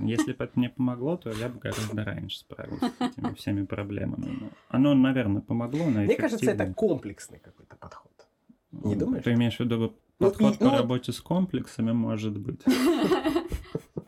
[0.00, 4.38] Если бы это мне помогло, то я бы гораздо раньше справился с этими всеми проблемами.
[4.40, 8.11] Но Оно, наверное, помогло, но Мне кажется, это комплексный какой-то подход.
[8.72, 9.24] Не думаешь?
[9.24, 12.60] Ты имеешь в виду Ну, подход и- по ну, работе с комплексами, может быть.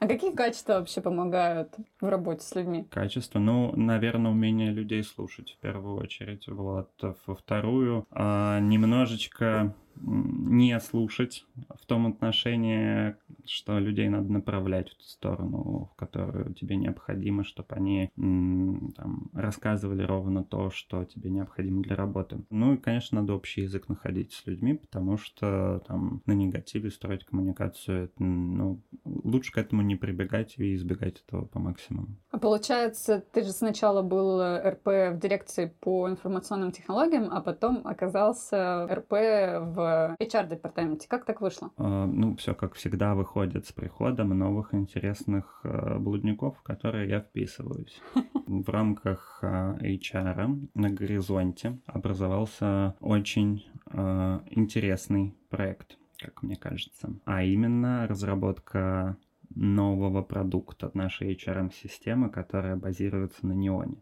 [0.01, 2.87] А какие качества вообще помогают в работе с людьми?
[2.91, 6.47] Качество, ну, наверное, умение людей слушать в первую очередь.
[6.47, 6.91] Вот.
[7.27, 15.05] Во вторую, а, немножечко не слушать в том отношении, что людей надо направлять в ту
[15.05, 21.97] сторону, в которую тебе необходимо, чтобы они там, рассказывали ровно то, что тебе необходимо для
[21.97, 22.45] работы.
[22.51, 27.25] Ну и, конечно, надо общий язык находить с людьми, потому что там на негативе строить
[27.25, 32.09] коммуникацию, это, ну, лучше к этому не прибегать и избегать этого по максимуму.
[32.31, 37.87] А получается, ты же сначала был э, РП в дирекции по информационным технологиям, а потом
[37.87, 41.09] оказался РП в HR-департаменте.
[41.09, 41.71] Как так вышло?
[41.77, 47.21] А, Ну, все как всегда выходит с приходом новых интересных э, блудников, в которые я
[47.21, 48.01] вписываюсь.
[48.47, 57.43] В рамках а, HR на горизонте образовался очень э, интересный проект, как мне кажется, а
[57.43, 59.17] именно разработка
[59.55, 63.97] нового продукта нашей HRM-системы, которая базируется на неоне.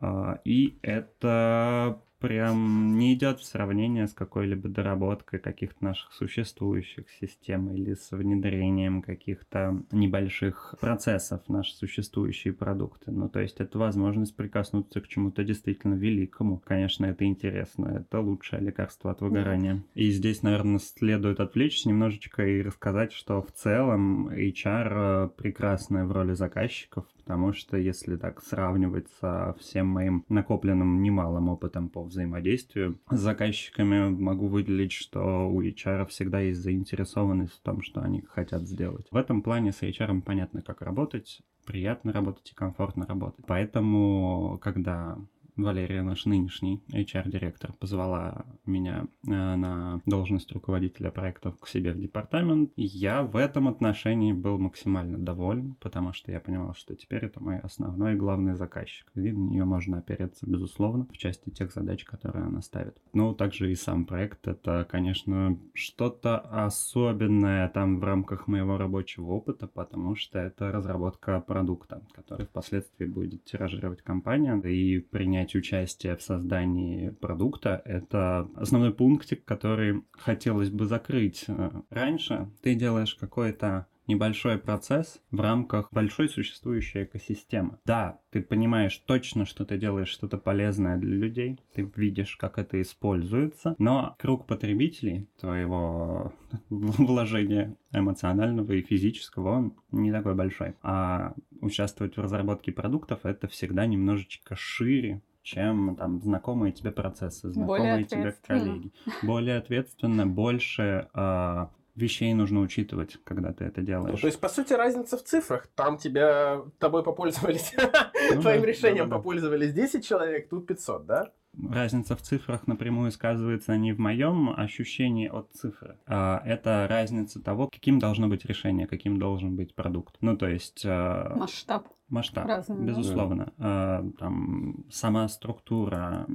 [0.45, 7.95] И это прям не идет в сравнение с какой-либо доработкой каких-то наших существующих систем или
[7.95, 13.11] с внедрением каких-то небольших процессов в наши существующие продукты.
[13.11, 16.63] Ну, то есть это возможность прикоснуться к чему-то действительно великому.
[16.65, 18.05] Конечно, это интересно.
[18.07, 19.83] Это лучшее лекарство от выгорания.
[19.95, 26.35] И здесь, наверное, следует отвлечься немножечко и рассказать, что в целом HR прекрасная в роли
[26.35, 33.19] заказчиков, потому что если так сравнивать со всем моим накопленным немалым опытом по взаимодействию с
[33.19, 39.07] заказчиками, могу выделить, что у HR всегда есть заинтересованность в том, что они хотят сделать.
[39.11, 43.45] В этом плане с HR понятно, как работать, приятно работать и комфортно работать.
[43.47, 45.19] Поэтому, когда
[45.57, 52.73] Валерия, наш нынешний HR-директор, позвала меня э, на должность руководителя проектов к себе в департамент.
[52.77, 57.59] Я в этом отношении был максимально доволен, потому что я понимал, что теперь это мой
[57.59, 59.07] основной и главный заказчик.
[59.15, 62.97] И на нее можно опереться, безусловно, в части тех задач, которые она ставит.
[63.13, 64.49] Ну, также и сам проект.
[64.49, 72.03] Это, конечно, что-то особенное там в рамках моего рабочего опыта, потому что это разработка продукта,
[72.13, 74.53] который впоследствии будет тиражировать компания.
[74.63, 81.45] И принять участие в создании продукта— это основной пунктик, который хотелось бы закрыть.
[81.49, 87.79] Э, Раньше ты делаешь какой-то небольшой процесс в рамках большой существующей экосистемы.
[87.85, 92.81] Да, ты понимаешь точно, что ты делаешь что-то полезное для людей, ты видишь, как это
[92.81, 96.33] используется, но круг потребителей твоего
[96.71, 100.75] вложения эмоционального и физического, он не такой большой.
[100.83, 108.05] А участвовать в разработке продуктов это всегда немножечко шире, чем там знакомые тебе процессы, знакомые
[108.05, 108.93] тебе коллеги.
[109.23, 114.21] Более ответственно, больше а, вещей нужно учитывать, когда ты это Ну, делаешь.
[114.21, 115.67] то есть, по сути, разница в цифрах.
[115.75, 117.75] Там тебя, тобой попользовались,
[118.35, 119.17] Ну твоим да, решением да-да-да.
[119.17, 121.33] попользовались 10 человек, тут 500, да?
[121.71, 127.69] Разница в цифрах напрямую сказывается не в моем ощущении от цифры, а это разница того,
[127.69, 130.17] каким должно быть решение, каким должен быть продукт.
[130.21, 130.85] Ну, то есть...
[130.87, 133.53] А, Масштаб масштаб, Разные, безусловно.
[133.57, 134.05] Да.
[134.19, 136.27] Там сама структура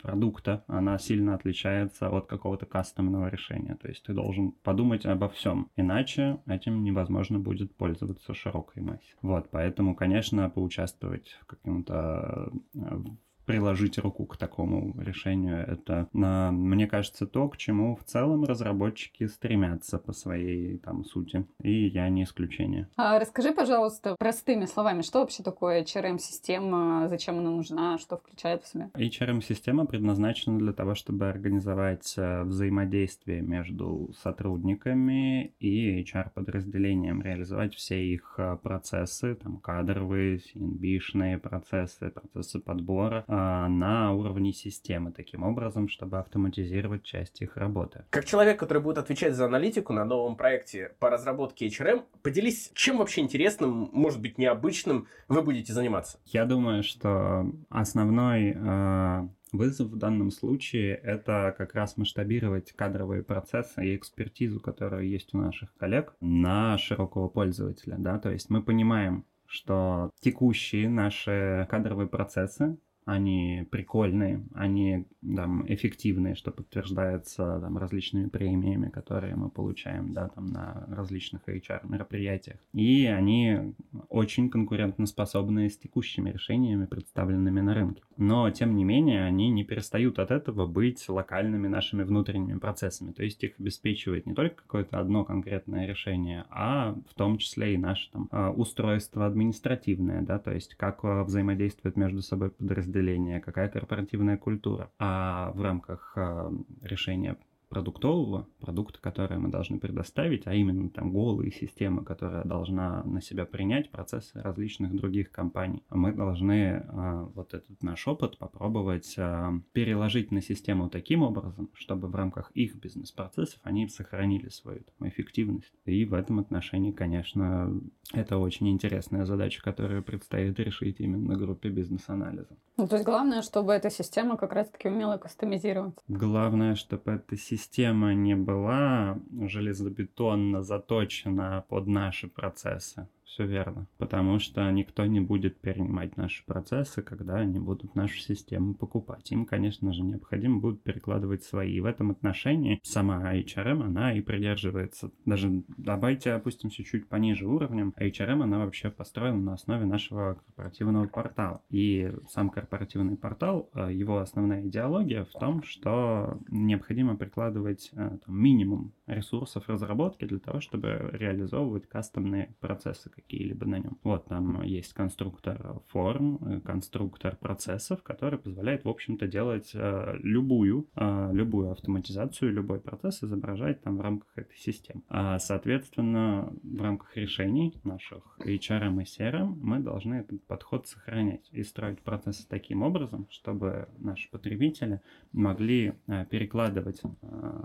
[0.00, 3.76] продукта, она сильно отличается от какого-то кастомного решения.
[3.82, 9.14] То есть ты должен подумать обо всем, иначе этим невозможно будет пользоваться широкой массе.
[9.22, 12.98] Вот, поэтому, конечно, поучаствовать в каком-то э,
[13.44, 15.58] приложить руку к такому решению.
[15.66, 21.46] Это, мне кажется, то, к чему в целом разработчики стремятся по своей там сути.
[21.62, 22.88] И я не исключение.
[22.96, 28.68] А расскажи, пожалуйста, простыми словами, что вообще такое HRM-система, зачем она нужна, что включает в
[28.68, 28.90] себя?
[28.94, 38.34] HRM-система предназначена для того, чтобы организовать э, взаимодействие между сотрудниками и HR-подразделением, реализовать все их
[38.38, 47.02] э, процессы, там кадровые, CNB-шные процессы, процессы подбора, на уровне системы, таким образом, чтобы автоматизировать
[47.02, 48.04] часть их работы.
[48.10, 52.98] Как человек, который будет отвечать за аналитику на новом проекте по разработке HRM, поделись, чем
[52.98, 56.18] вообще интересным, может быть, необычным вы будете заниматься?
[56.26, 63.86] Я думаю, что основной э, Вызов в данном случае— это как раз масштабировать кадровые процессы
[63.86, 67.94] и экспертизу, которая есть у наших коллег, на широкого пользователя.
[67.96, 68.18] Да?
[68.18, 76.50] То есть мы понимаем, что текущие наши кадровые процессы они прикольные, они там, эффективные, что
[76.50, 82.58] подтверждается там, различными премиями, которые мы получаем да, там, на различных HR-мероприятиях.
[82.72, 83.74] И они
[84.08, 88.02] очень конкурентоспособны с текущими решениями, представленными на рынке.
[88.16, 93.12] Но, тем не менее, они не перестают от этого быть локальными нашими внутренними процессами.
[93.12, 97.78] То есть их обеспечивает не только какое-то одно конкретное решение, а в том числе и
[97.78, 103.40] наше там, а, устройство административное, да, то есть как а, взаимодействует между собой подразделения подразделения,
[103.40, 104.90] какая корпоративная культура.
[104.98, 106.50] А в рамках э,
[106.82, 107.36] решения
[107.74, 113.46] продуктового продукта, который мы должны предоставить, а именно там голые системы, которая должна на себя
[113.46, 115.82] принять процессы различных других компаний.
[115.90, 122.06] Мы должны а, вот этот наш опыт попробовать а, переложить на систему таким образом, чтобы
[122.06, 125.72] в рамках их бизнес-процессов они сохранили свою там, эффективность.
[125.84, 127.74] И в этом отношении, конечно,
[128.12, 132.56] это очень интересная задача, которую предстоит решить именно группе бизнес-анализа.
[132.76, 136.00] Ну, то есть главное, чтобы эта система как раз-таки умела кастомизироваться.
[136.08, 143.88] Главное, чтобы эта система система не была железобетонно заточена под наши процессы все верно.
[143.98, 149.30] Потому что никто не будет перенимать наши процессы, когда они будут нашу систему покупать.
[149.32, 151.74] Им, конечно же, необходимо будет перекладывать свои.
[151.74, 155.10] И в этом отношении сама HRM, она и придерживается.
[155.26, 157.92] Даже давайте опустимся чуть пониже уровнем.
[157.98, 161.62] HRM, она вообще построена на основе нашего корпоративного портала.
[161.70, 168.36] И сам корпоративный портал, э, его основная идеология в том, что необходимо прикладывать э, там,
[168.36, 173.98] минимум ресурсов разработки для того, чтобы реализовывать кастомные процессы какие-либо на нем.
[174.02, 180.88] Вот там есть конструктор форм, э, конструктор процессов, который позволяет, в общем-то, делать э, любую,
[180.96, 185.02] э, любую автоматизацию, любой процесс изображать там в рамках этой системы.
[185.08, 191.62] А, соответственно, в рамках решений наших HRM и CRM мы должны этот подход сохранять и
[191.62, 195.00] строить процессы таким образом, чтобы наши потребители
[195.32, 197.08] могли э, перекладывать э,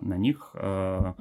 [0.01, 1.13] на них э,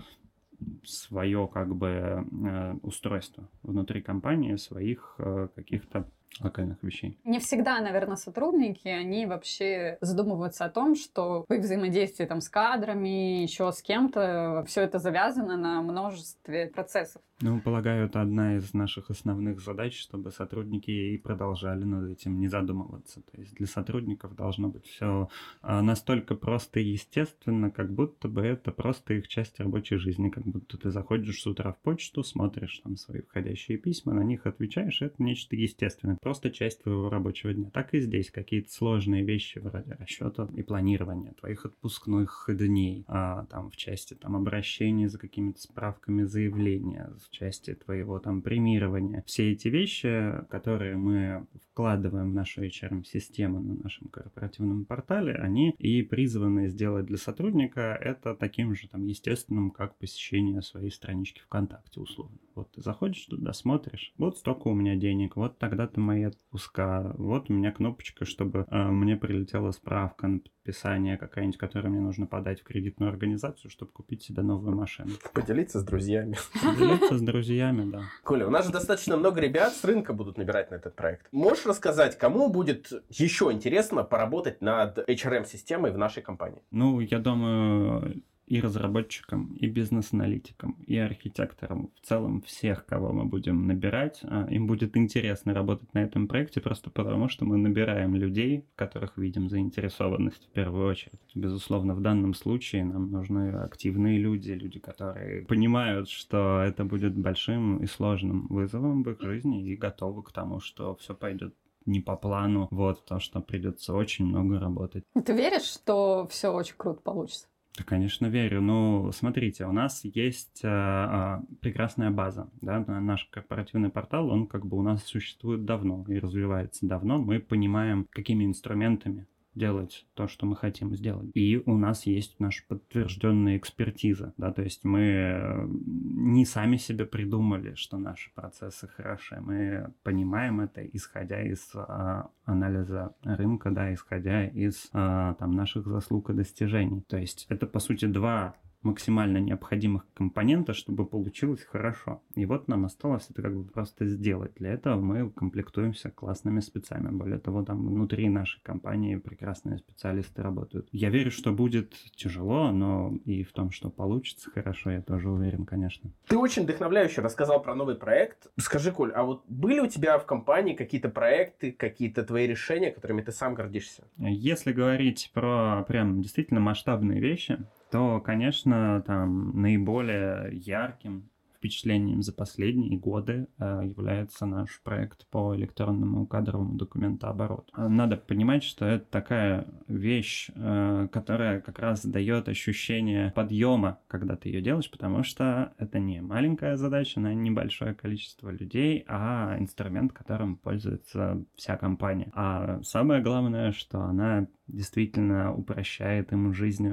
[0.85, 6.07] свое как бы э, устройство внутри компании своих э, каких-то
[6.41, 7.19] локальных вещей.
[7.25, 12.49] Не всегда, наверное, сотрудники, они вообще задумываются о том, что в их взаимодействии там с
[12.49, 17.23] кадрами, еще с кем-то, все это завязано на множестве процессов.
[17.41, 22.49] Ну, полагаю, это одна из наших основных задач, чтобы сотрудники и продолжали над этим не
[22.49, 23.23] задумываться.
[23.23, 25.29] То есть для сотрудников должно быть все
[25.63, 30.45] а, настолько просто и естественно, как будто бы это просто их часть рабочей жизни, как
[30.51, 35.03] будто ты заходишь с утра в почту, смотришь там свои входящие письма, на них отвечаешь,
[35.03, 37.71] это нечто естественное, просто часть твоего рабочего дня.
[37.71, 43.71] Так и здесь какие-то сложные вещи вроде расчета и планирования твоих отпускных дней, а, там
[43.71, 49.23] в части там обращения за какими-то справками заявления, в части твоего там премирования.
[49.27, 56.03] Все эти вещи, которые мы вкладываем в нашу HRM-систему на нашем корпоративном портале, они и
[56.03, 62.39] призваны сделать для сотрудника это таким же там естественным, как посещение своей странички ВКонтакте условно.
[62.55, 67.51] Вот ты заходишь туда, смотришь, вот столько у меня денег, вот тогда-то мои отпуска, вот
[67.51, 72.61] у меня кнопочка, чтобы э, мне прилетела справка на подписание какая-нибудь, которую мне нужно подать
[72.61, 75.11] в кредитную организацию, чтобы купить себе новую машину.
[75.33, 76.37] Поделиться с друзьями.
[76.63, 78.03] Поделиться с друзьями, да.
[78.23, 81.27] Коля, у нас же достаточно много ребят с рынка будут набирать на этот проект.
[81.33, 86.63] Можешь рассказать, кому будет еще интересно поработать над HRM-системой в нашей компании?
[86.71, 93.67] Ну, я думаю, и разработчикам, и бизнес-аналитикам, и архитекторам, в целом всех, кого мы будем
[93.67, 98.65] набирать, а, им будет интересно работать на этом проекте просто потому, что мы набираем людей,
[98.73, 101.21] в которых видим заинтересованность в первую очередь.
[101.35, 107.79] Безусловно, в данном случае нам нужны активные люди, люди, которые понимают, что это будет большим
[107.79, 111.55] и сложным вызовом в их жизни и готовы к тому, что все пойдет
[111.89, 115.05] не по плану, вот, то, что придется очень много работать.
[115.25, 117.47] Ты веришь, что все очень круто получится?
[117.79, 118.61] Да, конечно, верю.
[118.61, 124.67] Ну, смотрите, у нас есть а, а, прекрасная база, да, наш корпоративный портал, он как
[124.67, 127.19] бы у нас существует давно и развивается давно.
[127.19, 129.27] Мы понимаем, какими инструментами
[129.59, 131.31] делать то, что мы хотим сделать.
[131.35, 137.75] И у нас есть наша подтвержденная экспертиза, да, то есть мы не сами себе придумали,
[137.75, 144.89] что наши процессы хороши, мы понимаем это, исходя из а, анализа рынка, да, исходя из
[144.93, 147.03] а, там наших заслуг и достижений.
[147.09, 152.23] То есть это, по сути, два максимально необходимых компонента, чтобы получилось хорошо.
[152.35, 154.55] И вот нам осталось это как бы просто сделать.
[154.55, 157.11] Для этого мы комплектуемся классными спецами.
[157.11, 160.89] Более того, там внутри нашей компании прекрасные специалисты работают.
[160.93, 165.65] Я верю, что будет тяжело, но и в том, что получится хорошо, я тоже уверен,
[165.65, 166.11] конечно.
[166.29, 168.49] Ты очень вдохновляюще рассказал про новый проект.
[168.59, 173.23] Скажи, Коль, а вот были у тебя в компании какие-то проекты, какие-то твои решения, которыми
[173.23, 174.05] ты сам гордишься?
[174.19, 177.59] Если говорить про прям действительно масштабные вещи,
[177.91, 186.27] то, конечно, там наиболее ярким впечатлением за последние годы э, является наш проект по электронному
[186.27, 187.73] кадровому документообороту.
[187.77, 194.49] Надо понимать, что это такая вещь, э, которая как раз дает ощущение подъема, когда ты
[194.49, 200.57] ее делаешь, потому что это не маленькая задача на небольшое количество людей, а инструмент, которым
[200.57, 202.31] пользуется вся компания.
[202.35, 206.89] А самое главное, что она действительно упрощает им жизнь,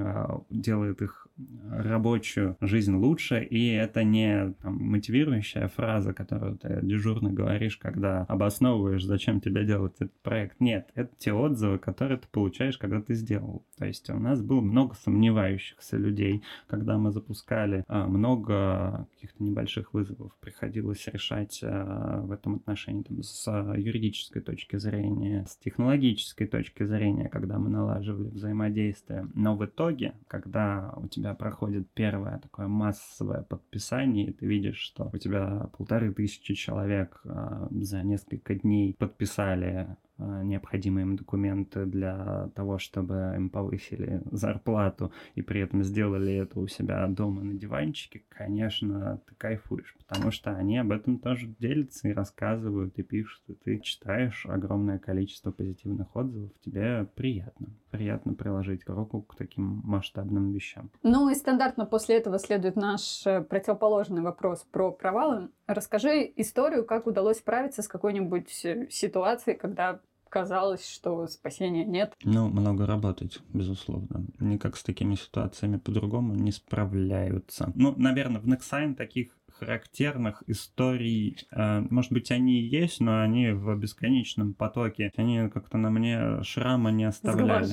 [0.50, 1.25] делает их
[1.70, 9.04] рабочую жизнь лучше, и это не там, мотивирующая фраза, которую ты дежурно говоришь, когда обосновываешь,
[9.04, 10.60] зачем тебе делать этот проект.
[10.60, 13.64] Нет, это те отзывы, которые ты получаешь, когда ты сделал.
[13.78, 19.92] То есть у нас было много сомневающихся людей, когда мы запускали а, много каких-то небольших
[19.92, 26.84] вызовов, приходилось решать а, в этом отношении там, с юридической точки зрения, с технологической точки
[26.84, 29.28] зрения, когда мы налаживали взаимодействие.
[29.34, 35.10] Но в итоге, когда у тебя проходит первое такое массовое подписание, и ты видишь, что
[35.12, 42.78] у тебя полторы тысячи человек а, за несколько дней подписали необходимые им документы для того,
[42.78, 49.20] чтобы им повысили зарплату и при этом сделали это у себя дома на диванчике, конечно,
[49.26, 53.80] ты кайфуешь, потому что они об этом тоже делятся и рассказывают, и пишут, и ты
[53.80, 57.68] читаешь огромное количество позитивных отзывов, тебе приятно.
[57.90, 60.90] Приятно приложить руку к таким масштабным вещам.
[61.02, 65.48] Ну и стандартно после этого следует наш э, противоположный вопрос про провалы.
[65.66, 72.14] Расскажи историю, как удалось справиться с какой-нибудь э, ситуацией, когда казалось, что спасения нет.
[72.22, 74.26] Ну, много работать, безусловно.
[74.38, 77.72] Никак с такими ситуациями по-другому не справляются.
[77.74, 81.38] Ну, наверное, в Nexign таких характерных историй.
[81.50, 85.12] Э, может быть, они и есть, но они в бесконечном потоке.
[85.16, 87.66] Они как-то на мне шрама не оставляли.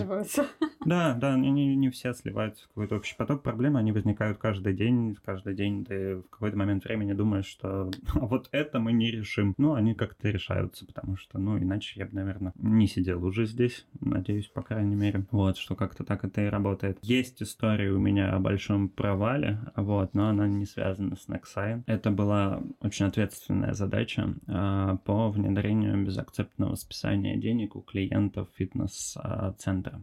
[0.86, 3.44] Да, да, они не все сливаются в какой-то общий поток.
[3.44, 5.16] Проблемы, они возникают каждый день.
[5.24, 9.54] Каждый день ты в какой-то момент времени думаешь, что вот это мы не решим.
[9.58, 13.86] Ну, они как-то решаются, потому что, ну, иначе я бы, наверное, не сидел уже здесь.
[14.00, 15.26] Надеюсь, по крайней мере.
[15.32, 17.00] Вот, что как-то так это и работает.
[17.02, 21.84] Есть история у меня о большом провале, вот, но она не связана с Nexai.
[21.88, 30.02] Это была очень ответственная задача э, по внедрению безакцептного списания денег у клиентов фитнес-центра.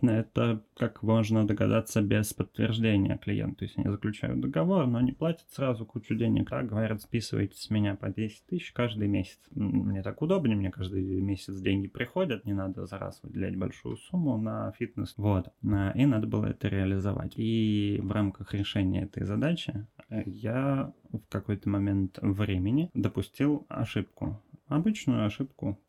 [0.00, 3.60] Безакцептно это, как можно догадаться, без подтверждения клиента.
[3.60, 7.70] То есть они заключают договор, но не платят сразу кучу денег, а говорят, списывайте с
[7.70, 9.38] меня по 10 тысяч каждый месяц.
[9.50, 14.36] Мне так удобнее, мне каждый месяц деньги приходят, не надо за раз выделять большую сумму
[14.38, 15.14] на фитнес.
[15.16, 15.48] Вот.
[15.64, 17.34] А, и надо было это реализовать.
[17.36, 24.40] И в рамках решения этой задачи э, я в какой-то момент времени допустил ошибку.
[24.68, 25.80] Обычную ошибку,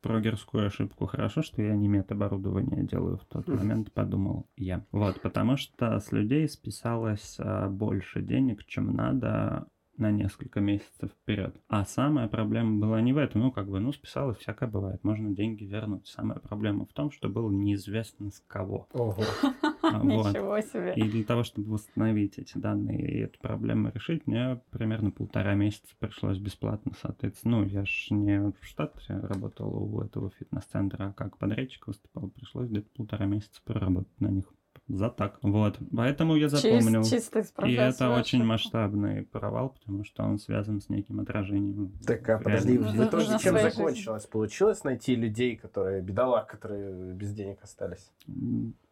[0.00, 1.06] прогерскую ошибку.
[1.06, 4.84] Хорошо, что я не медоборудование делаю в тот момент, подумал я.
[4.92, 9.66] Вот, потому что с людей списалось а, больше денег, чем надо
[9.98, 11.56] на несколько месяцев вперед.
[11.68, 13.42] А самая проблема была не в этом.
[13.42, 15.02] Ну, как бы, ну, списалось, всякое бывает.
[15.04, 16.06] Можно деньги вернуть.
[16.06, 18.88] Самая проблема в том, что было неизвестно с кого.
[18.92, 19.16] Ого.
[19.86, 20.26] Вот.
[20.34, 20.94] Ничего себе.
[20.96, 25.94] И для того, чтобы восстановить эти данные и эту проблему решить, мне примерно полтора месяца
[26.00, 27.58] пришлось бесплатно, соответственно.
[27.60, 32.30] Ну, я ж не в штате работал у этого фитнес-центра, а как подрядчик выступал.
[32.30, 34.52] Пришлось где-то полтора месяца проработать на них
[34.88, 35.38] за так.
[35.42, 35.78] Вот.
[35.94, 37.00] Поэтому я запомнил.
[37.02, 41.92] Чис- чисто И это очень масштабный провал, потому что он связан с неким отражением.
[42.06, 42.96] Так, а подожди, реальности.
[42.98, 44.26] в итоге на чем закончилось?
[44.26, 48.12] Получилось найти людей, которые, бедолаг, которые без денег остались?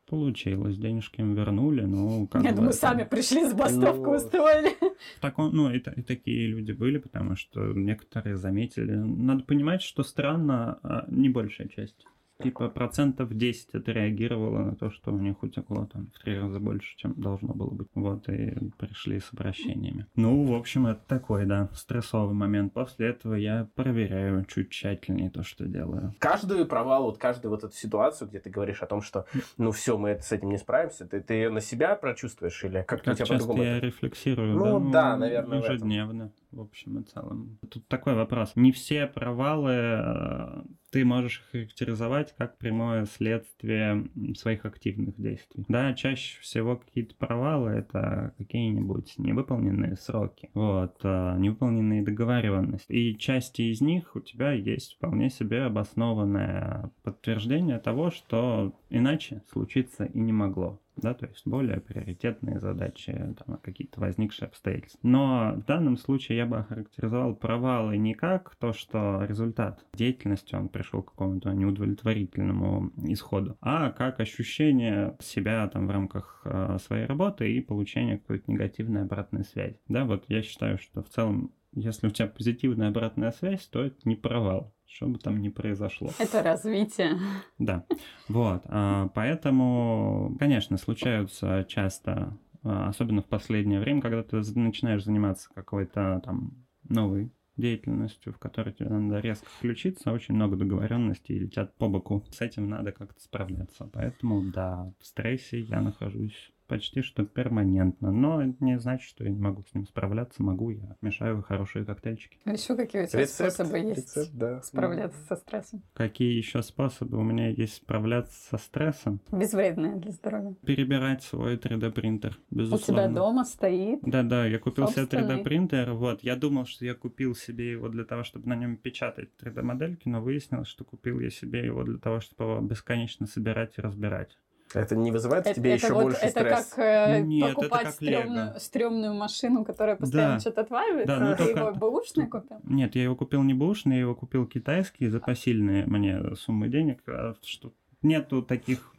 [0.06, 4.70] Получилось, денежки им вернули, ну, как Я бы думаю, это- сами пришли забастовку Ну, устроили.
[5.16, 8.92] В таком, ну, и, и такие люди были, потому что некоторые заметили.
[8.94, 12.04] Надо понимать, что странно, а, не большая часть.
[12.44, 16.96] Типа процентов 10 отреагировало на то, что у них утекло там в три раза больше,
[16.96, 17.88] чем должно было быть.
[17.94, 20.06] Вот, и пришли с обращениями.
[20.14, 22.72] Ну, в общем, это такой, да, стрессовый момент.
[22.72, 26.14] После этого я проверяю чуть тщательнее то, что делаю.
[26.18, 29.26] Каждый провал, вот каждую вот эту ситуацию, где ты говоришь о том, что
[29.56, 33.02] ну все, мы с этим не справимся, ты, ты на себя прочувствуешь или как, у
[33.02, 33.86] тебя часто по-другому я это?
[33.86, 35.74] рефлексирую, Ну, да, наверное, в этом.
[35.76, 37.58] ежедневно, в общем и целом.
[37.68, 38.52] Тут такой вопрос.
[38.54, 45.64] Не все провалы э, ты можешь характеризовать как прямое следствие своих активных действий.
[45.68, 52.92] Да, чаще всего какие-то провалы это какие-нибудь невыполненные сроки, вот, э, невыполненные договоренности.
[52.92, 60.04] И части из них у тебя есть вполне себе обоснованное подтверждение того, что иначе случиться
[60.04, 63.12] и не могло да, то есть более приоритетные задачи,
[63.44, 65.00] там, какие-то возникшие обстоятельства.
[65.02, 70.68] Но в данном случае я бы охарактеризовал провалы не как то, что результат деятельности, он
[70.68, 77.52] пришел к какому-то неудовлетворительному исходу, а как ощущение себя там в рамках э, своей работы
[77.52, 79.78] и получение какой-то негативной обратной связи.
[79.88, 83.96] Да, вот я считаю, что в целом если у тебя позитивная обратная связь, то это
[84.04, 86.10] не провал, что бы там ни произошло.
[86.18, 87.18] Это развитие.
[87.58, 87.84] Да,
[88.28, 88.62] вот.
[88.66, 96.20] а, Поэтому, конечно, случаются часто, а, особенно в последнее время, когда ты начинаешь заниматься какой-то
[96.24, 102.24] там новой деятельностью, в которой тебе надо резко включиться, очень много договоренностей летят по боку.
[102.30, 103.88] С этим надо как-то справляться.
[103.92, 108.10] Поэтому, да, в стрессе я нахожусь почти что перманентно.
[108.10, 110.42] Но это не значит, что я не могу с ним справляться.
[110.42, 112.38] Могу, я мешаю хорошие коктейльчики.
[112.44, 114.62] А еще какие у тебя Рецепт, способы есть рецепт, да.
[114.62, 115.82] справляться со стрессом?
[115.94, 119.20] Какие еще способы у меня есть справляться со стрессом?
[119.30, 120.54] Безвредные для здоровья.
[120.66, 123.02] Перебирать свой 3D принтер, У безусловно.
[123.04, 124.00] тебя дома стоит.
[124.02, 125.36] Да-да, я купил себе Собственный.
[125.40, 128.76] 3D принтер, вот, я думал, что я купил себе его для того, чтобы на нем
[128.76, 133.26] печатать 3D модельки, но выяснилось, что купил я себе его для того, чтобы его бесконечно
[133.26, 134.38] собирать и разбирать.
[134.74, 136.66] Это не вызывает в Это, тебе это еще вот больше это стресс?
[136.74, 138.58] как э, Нет, это покупать как стрёмную, Лего.
[138.58, 140.40] стрёмную машину, которая постоянно Да.
[140.40, 141.06] что-то отваливается.
[141.18, 142.56] Да, ну Ты только- его бэушный купил?
[142.64, 147.00] Нет, я его купил не бэушный, я его купил китайский за посильные мне суммы денег,
[147.06, 147.72] а что
[148.02, 148.93] нету таких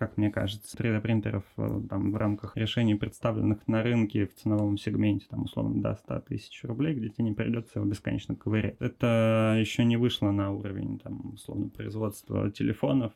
[0.00, 5.26] как мне кажется, 3D-принтеров э, там, в рамках решений, представленных на рынке в ценовом сегменте,
[5.28, 8.76] там, условно, до 100 тысяч рублей, где тебе не придется его бесконечно ковырять.
[8.80, 13.12] Это еще не вышло на уровень, там, условно, производства телефонов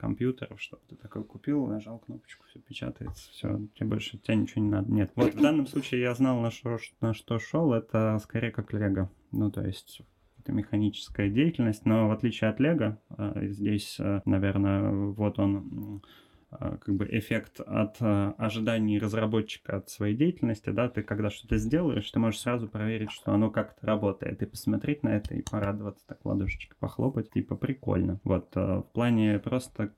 [0.00, 4.70] компьютеров, что ты такой купил, нажал кнопочку, все печатается, все, тебе больше, тебе ничего не
[4.70, 4.90] надо.
[4.90, 5.12] Нет.
[5.14, 9.10] Вот в данном случае я знал, на что, на что шел, это скорее как Лего.
[9.32, 10.00] Ну, то есть
[10.42, 16.02] это механическая деятельность, но в отличие от Лего, э, здесь, э, наверное, вот он
[16.58, 22.10] как бы эффект от э, ожиданий разработчика от своей деятельности, да, ты когда что-то сделаешь,
[22.10, 26.24] ты можешь сразу проверить, что оно как-то работает, и посмотреть на это, и порадоваться, так
[26.24, 28.20] ладошечкой похлопать, типа прикольно.
[28.24, 29.92] Вот, э, в плане просто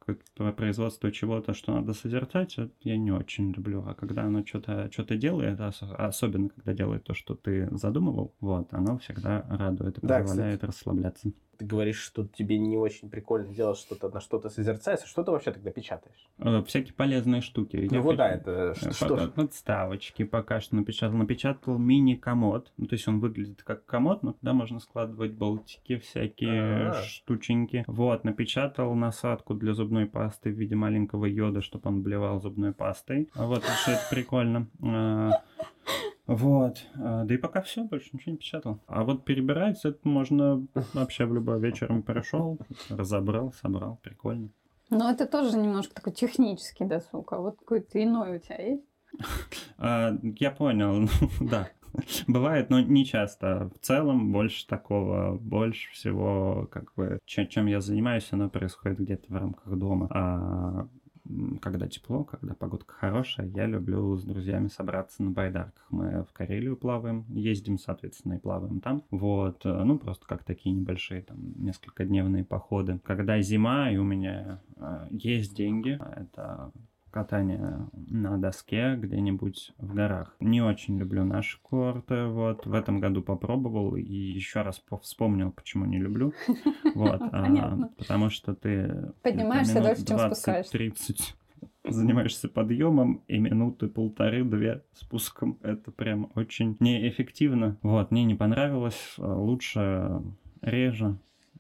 [0.57, 5.61] производства чего-то, что надо созерцать, я не очень люблю, а когда оно что-то что делает,
[5.61, 10.65] ос- особенно когда делает то, что ты задумывал, вот, оно всегда радует и Да, позволяет
[10.65, 11.33] расслабляться.
[11.59, 15.03] Ты говоришь, что тебе не очень прикольно делать что-то, на что-то созерцать.
[15.03, 16.29] а Что ты вообще тогда печатаешь?
[16.39, 17.77] Э, Всякие полезные штуки.
[17.91, 19.29] Ну Я вот да, это э, ш- по- что.
[19.29, 21.17] Подставочки пока что напечатал.
[21.17, 22.73] Напечатал мини-комод.
[22.77, 27.03] Ну, то есть он выглядит как комод, но туда можно складывать болтики, всякие А.
[27.03, 27.85] штученьки.
[27.87, 33.29] Вот, напечатал насадку для зубной пасты в виде маленького йода, чтобы он блевал зубной пастой.
[33.35, 34.67] А Вот, что это прикольно.
[36.27, 36.87] Вот.
[36.97, 38.81] А, Да и пока все, больше ничего не печатал.
[38.87, 42.59] А вот перебирать это можно вообще в любой вечером пришел,
[42.89, 43.99] разобрал, собрал.
[44.03, 44.49] Прикольно.
[44.91, 47.33] Но это тоже немножко такой технический досуг.
[47.33, 48.85] А вот какой-то иной у тебя есть?
[49.79, 51.09] А, Я понял, ну,
[51.41, 51.69] да.
[52.27, 53.71] Бывает, но не часто.
[53.75, 59.33] В целом больше такого, больше всего, как бы, чем, чем я занимаюсь, оно происходит где-то
[59.33, 60.09] в рамках дома.
[60.11, 60.89] А
[61.61, 65.87] когда тепло, когда погодка хорошая, я люблю с друзьями собраться на байдарках.
[65.91, 69.05] Мы в Карелию плаваем, ездим, соответственно, и плаваем там.
[69.11, 73.01] Вот, э, ну, просто как такие небольшие, там, несколько дневные походы.
[73.05, 76.73] Когда зима, и у меня э, есть деньги, это
[77.15, 80.35] катание на доске где-нибудь в горах.
[80.41, 82.67] Не очень люблю наши курорты, вот.
[82.67, 86.33] В этом году попробовал и еще раз вспомнил, почему не люблю.
[86.95, 89.13] Вот, а, потому что ты...
[89.23, 90.73] Поднимаешься дольше, чем спускаешься.
[90.73, 91.37] 30
[91.85, 95.59] занимаешься подъемом и минуты полторы-две спуском.
[95.63, 97.79] Это прям очень неэффективно.
[97.83, 99.15] Вот, мне не понравилось.
[99.19, 100.23] Лучше
[100.63, 101.19] реже,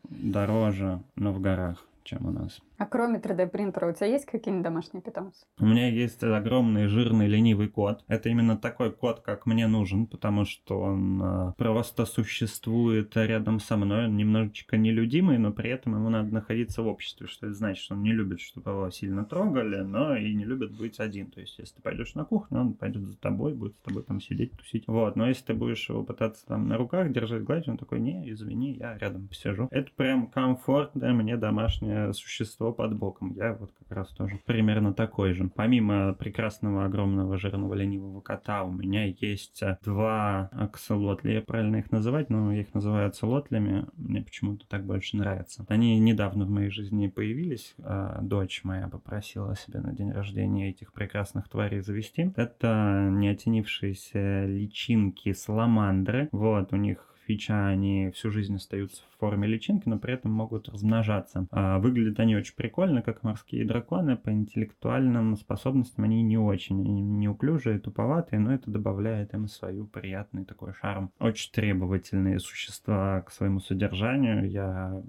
[0.08, 2.60] дороже, но в горах, чем у нас.
[2.76, 5.46] А кроме 3D принтера у тебя есть какие-нибудь домашние питомцы?
[5.58, 8.04] У меня есть огромный жирный ленивый кот.
[8.08, 13.76] Это именно такой кот, как мне нужен, потому что он э, просто существует рядом со
[13.76, 14.06] мной.
[14.06, 17.94] Он немножечко нелюдимый, но при этом ему надо находиться в обществе, что это значит, что
[17.94, 21.30] он не любит, чтобы его сильно трогали, но и не любит быть один.
[21.30, 24.20] То есть, если ты пойдешь на кухню, он пойдет за тобой, будет с тобой там
[24.20, 24.84] сидеть, тусить.
[24.88, 28.30] Вот, но если ты будешь его пытаться там на руках держать, гладить, он такой, не,
[28.32, 29.68] извини, я рядом посижу.
[29.70, 33.32] Это прям комфортное мне домашнее существо большинство под боком.
[33.34, 35.50] Я вот как раз тоже примерно такой же.
[35.54, 41.34] Помимо прекрасного огромного жирного ленивого кота, у меня есть э, два аксолотля.
[41.34, 43.86] Я правильно их называть, но я их называю аксолотлями.
[43.96, 45.64] Мне почему-то так больше нравится.
[45.68, 47.74] Они недавно в моей жизни появились.
[47.82, 52.32] А дочь моя попросила себе на день рождения этих прекрасных тварей завести.
[52.36, 56.28] Это неотенившиеся личинки саламандры.
[56.32, 60.68] Вот, у них фича, они всю жизнь остаются в форме личинки, но при этом могут
[60.68, 61.46] размножаться.
[61.50, 64.16] А, выглядят они очень прикольно, как морские драконы.
[64.16, 70.44] По интеллектуальным способностям они не очень они неуклюжие, туповатые, но это добавляет им свою приятный
[70.44, 71.10] такой шарм.
[71.18, 74.50] Очень требовательные существа к своему содержанию.
[74.50, 75.02] Я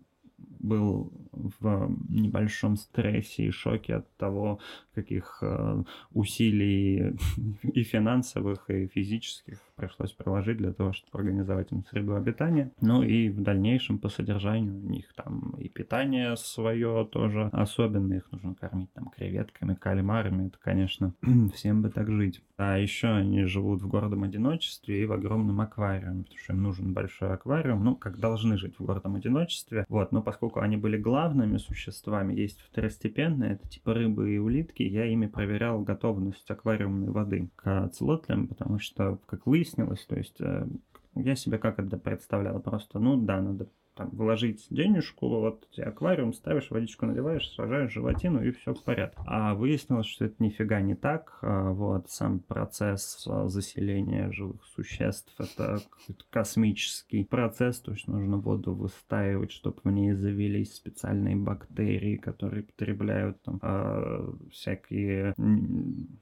[0.68, 4.60] был в небольшом стрессе и шоке от того,
[4.94, 7.16] каких э, усилий
[7.64, 12.72] и финансовых, и физических пришлось приложить для того, чтобы организовать им среду обитания.
[12.82, 18.18] Ну и в дальнейшем по содержанию у них там и питание свое тоже особенное.
[18.18, 20.48] Их нужно кормить там креветками, кальмарами.
[20.48, 21.14] Это, конечно,
[21.54, 22.42] всем бы так жить.
[22.58, 26.94] А еще они живут в городом одиночестве и в огромном аквариуме, потому что им нужен
[26.94, 29.86] большой аквариум, ну, как должны жить в городом одиночестве.
[29.90, 35.06] Вот, но поскольку они были главными существами, есть второстепенные, это типа рыбы и улитки, я
[35.06, 40.68] ими проверял готовность аквариумной воды к целотлям, потому что, как выяснилось, то есть э,
[41.16, 46.34] я себе как это представлял, просто, ну да, надо там, вложить денежку, вот тебе аквариум
[46.34, 49.22] ставишь, водичку наливаешь, сажаешь животину и все в порядке.
[49.26, 51.40] А выяснилось, что это нифига не так.
[51.42, 55.82] А, вот сам процесс а, заселения живых существ это
[56.30, 63.42] космический процесс, то есть нужно воду выстаивать, чтобы в ней завелись специальные бактерии, которые потребляют
[63.44, 65.34] там, э, всякие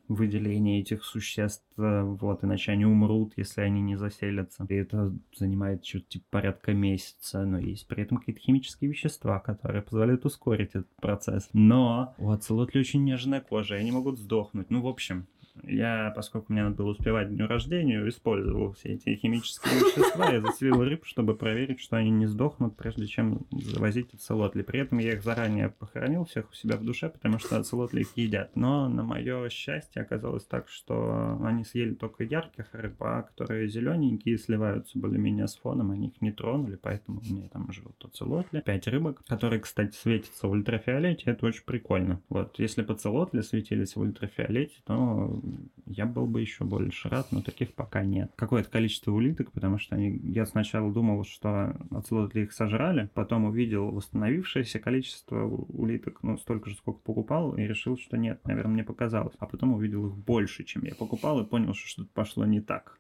[0.08, 4.66] выделения этих существ, вот, иначе они умрут, если они не заселятся.
[4.70, 9.82] И это занимает что-то типа порядка месяца, но есть при этом какие-то химические вещества, которые
[9.82, 11.50] позволяют ускорить этот процесс.
[11.54, 14.70] Но у оцелотли очень нежная кожа, и они могут сдохнуть.
[14.70, 15.28] Ну, в общем,
[15.62, 20.84] я, поскольку мне надо было успевать дню рождения, использовал все эти химические вещества, я заселил
[20.84, 24.64] рыб, чтобы проверить, что они не сдохнут, прежде чем завозить оцелотли.
[24.64, 28.16] При этом я их заранее похоронил всех у себя в душе, потому что оцелотли их
[28.16, 28.56] едят.
[28.56, 34.38] Но на мое счастье оказалось так, что они съели только ярких рыб, а которые зелененькие
[34.38, 38.62] сливаются более-менее с фоном, они их не тронули, поэтому у меня там живут оцелотли.
[38.62, 42.22] Пять рыбок, которые, кстати, светятся в ультрафиолете, это очень прикольно.
[42.30, 45.42] Вот, если бы оцелотли светились в ультрафиолете, то
[45.86, 48.32] я был бы еще больше рад, но таких пока нет.
[48.36, 53.92] Какое-то количество улиток, потому что они, я сначала думал, что оцелотли их сожрали, потом увидел
[53.92, 59.36] восстановившееся количество улиток, ну, столько же, сколько покупал, и решил, что нет, наверное, мне показалось.
[59.40, 63.00] А потом увидел их больше, чем я покупал, и понял, что что-то пошло не так.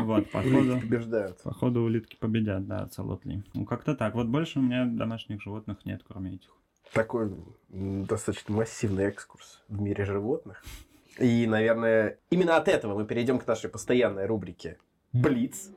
[0.00, 1.42] Вот, походу, побеждают.
[1.42, 3.44] Походу, улитки победят, да, оцелотли.
[3.54, 4.14] Ну, как-то так.
[4.14, 6.50] Вот больше у меня домашних животных нет, кроме этих.
[6.92, 7.32] Такой
[7.68, 10.64] достаточно массивный экскурс в мире животных.
[11.18, 14.78] И, наверное, именно от этого мы перейдем к нашей постоянной рубрике
[15.12, 15.70] Блиц.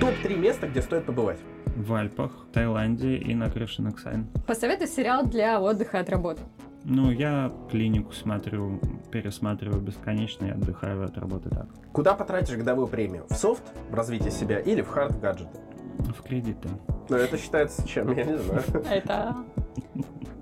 [0.00, 1.38] Топ-3 места, где стоит побывать.
[1.76, 4.28] В Альпах, Таиланде и на крыше Наксайн.
[4.46, 6.40] Посоветуй сериал для отдыха от работы.
[6.84, 8.80] Ну, я клинику смотрю,
[9.12, 11.68] пересматриваю бесконечно и отдыхаю от работы так.
[11.92, 13.26] Куда потратишь годовую премию?
[13.28, 15.58] В софт, в развитие себя или в хард гаджеты?
[16.16, 16.70] В кредиты.
[17.10, 18.62] Ну, это считается чем, я не знаю.
[18.90, 19.36] Это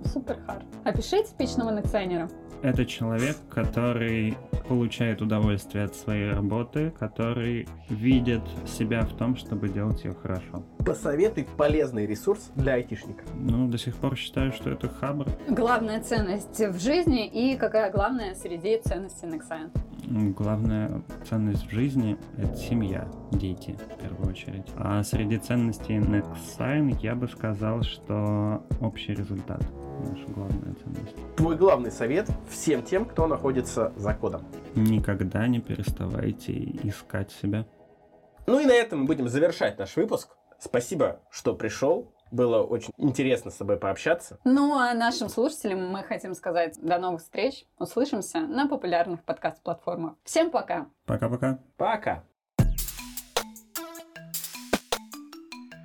[0.09, 0.65] супер хард.
[0.85, 2.29] Опиши типичного некдизайнера.
[2.63, 4.37] Это человек, который
[4.69, 10.65] получает удовольствие от своей работы, который видит себя в том, чтобы делать ее хорошо.
[10.85, 13.25] Посоветуй полезный ресурс для айтишника.
[13.37, 15.27] Ну, до сих пор считаю, что это Хабр.
[15.49, 19.71] Главная ценность в жизни и какая главная среди ценностей Nexign?
[20.11, 24.67] Главная ценность в жизни— это семья, дети, в первую очередь.
[24.77, 29.63] А среди ценностей Nexign я бы сказал, что общий результат
[30.01, 31.37] наша главная ценность.
[31.37, 34.43] Твой главный совет всем тем, кто находится за кодом.
[34.75, 36.53] Никогда не переставайте
[36.83, 37.67] искать себя.
[38.47, 40.31] Ну и на этом мы будем завершать наш выпуск.
[40.59, 42.13] Спасибо, что пришел.
[42.31, 44.39] Было очень интересно с тобой пообщаться.
[44.45, 47.67] Ну, а нашим слушателям мы хотим сказать до новых встреч.
[47.79, 50.15] Услышимся на популярных подкаст-платформах.
[50.25, 50.87] Всем пока!
[51.07, 51.59] Пока-пока.
[51.77, 52.25] Пока.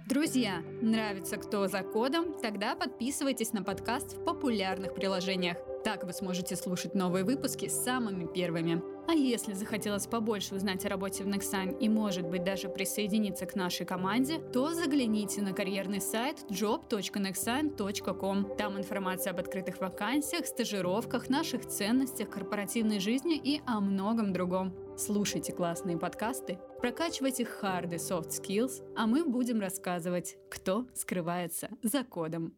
[0.05, 2.37] Друзья, нравится кто за кодом?
[2.41, 5.55] Тогда подписывайтесь на подкаст в популярных приложениях.
[5.85, 8.81] Так вы сможете слушать новые выпуски самыми первыми.
[9.07, 13.55] А если захотелось побольше узнать о работе в Nexign и, может быть, даже присоединиться к
[13.55, 18.57] нашей команде, то загляните на карьерный сайт job.nexign.com.
[18.57, 24.73] Там информация об открытых вакансиях, стажировках, наших ценностях, корпоративной жизни и о многом другом.
[24.95, 32.03] Слушайте классные подкасты, прокачивайте hard и soft skills, а мы будем рассказывать, кто скрывается за
[32.03, 32.51] кодом.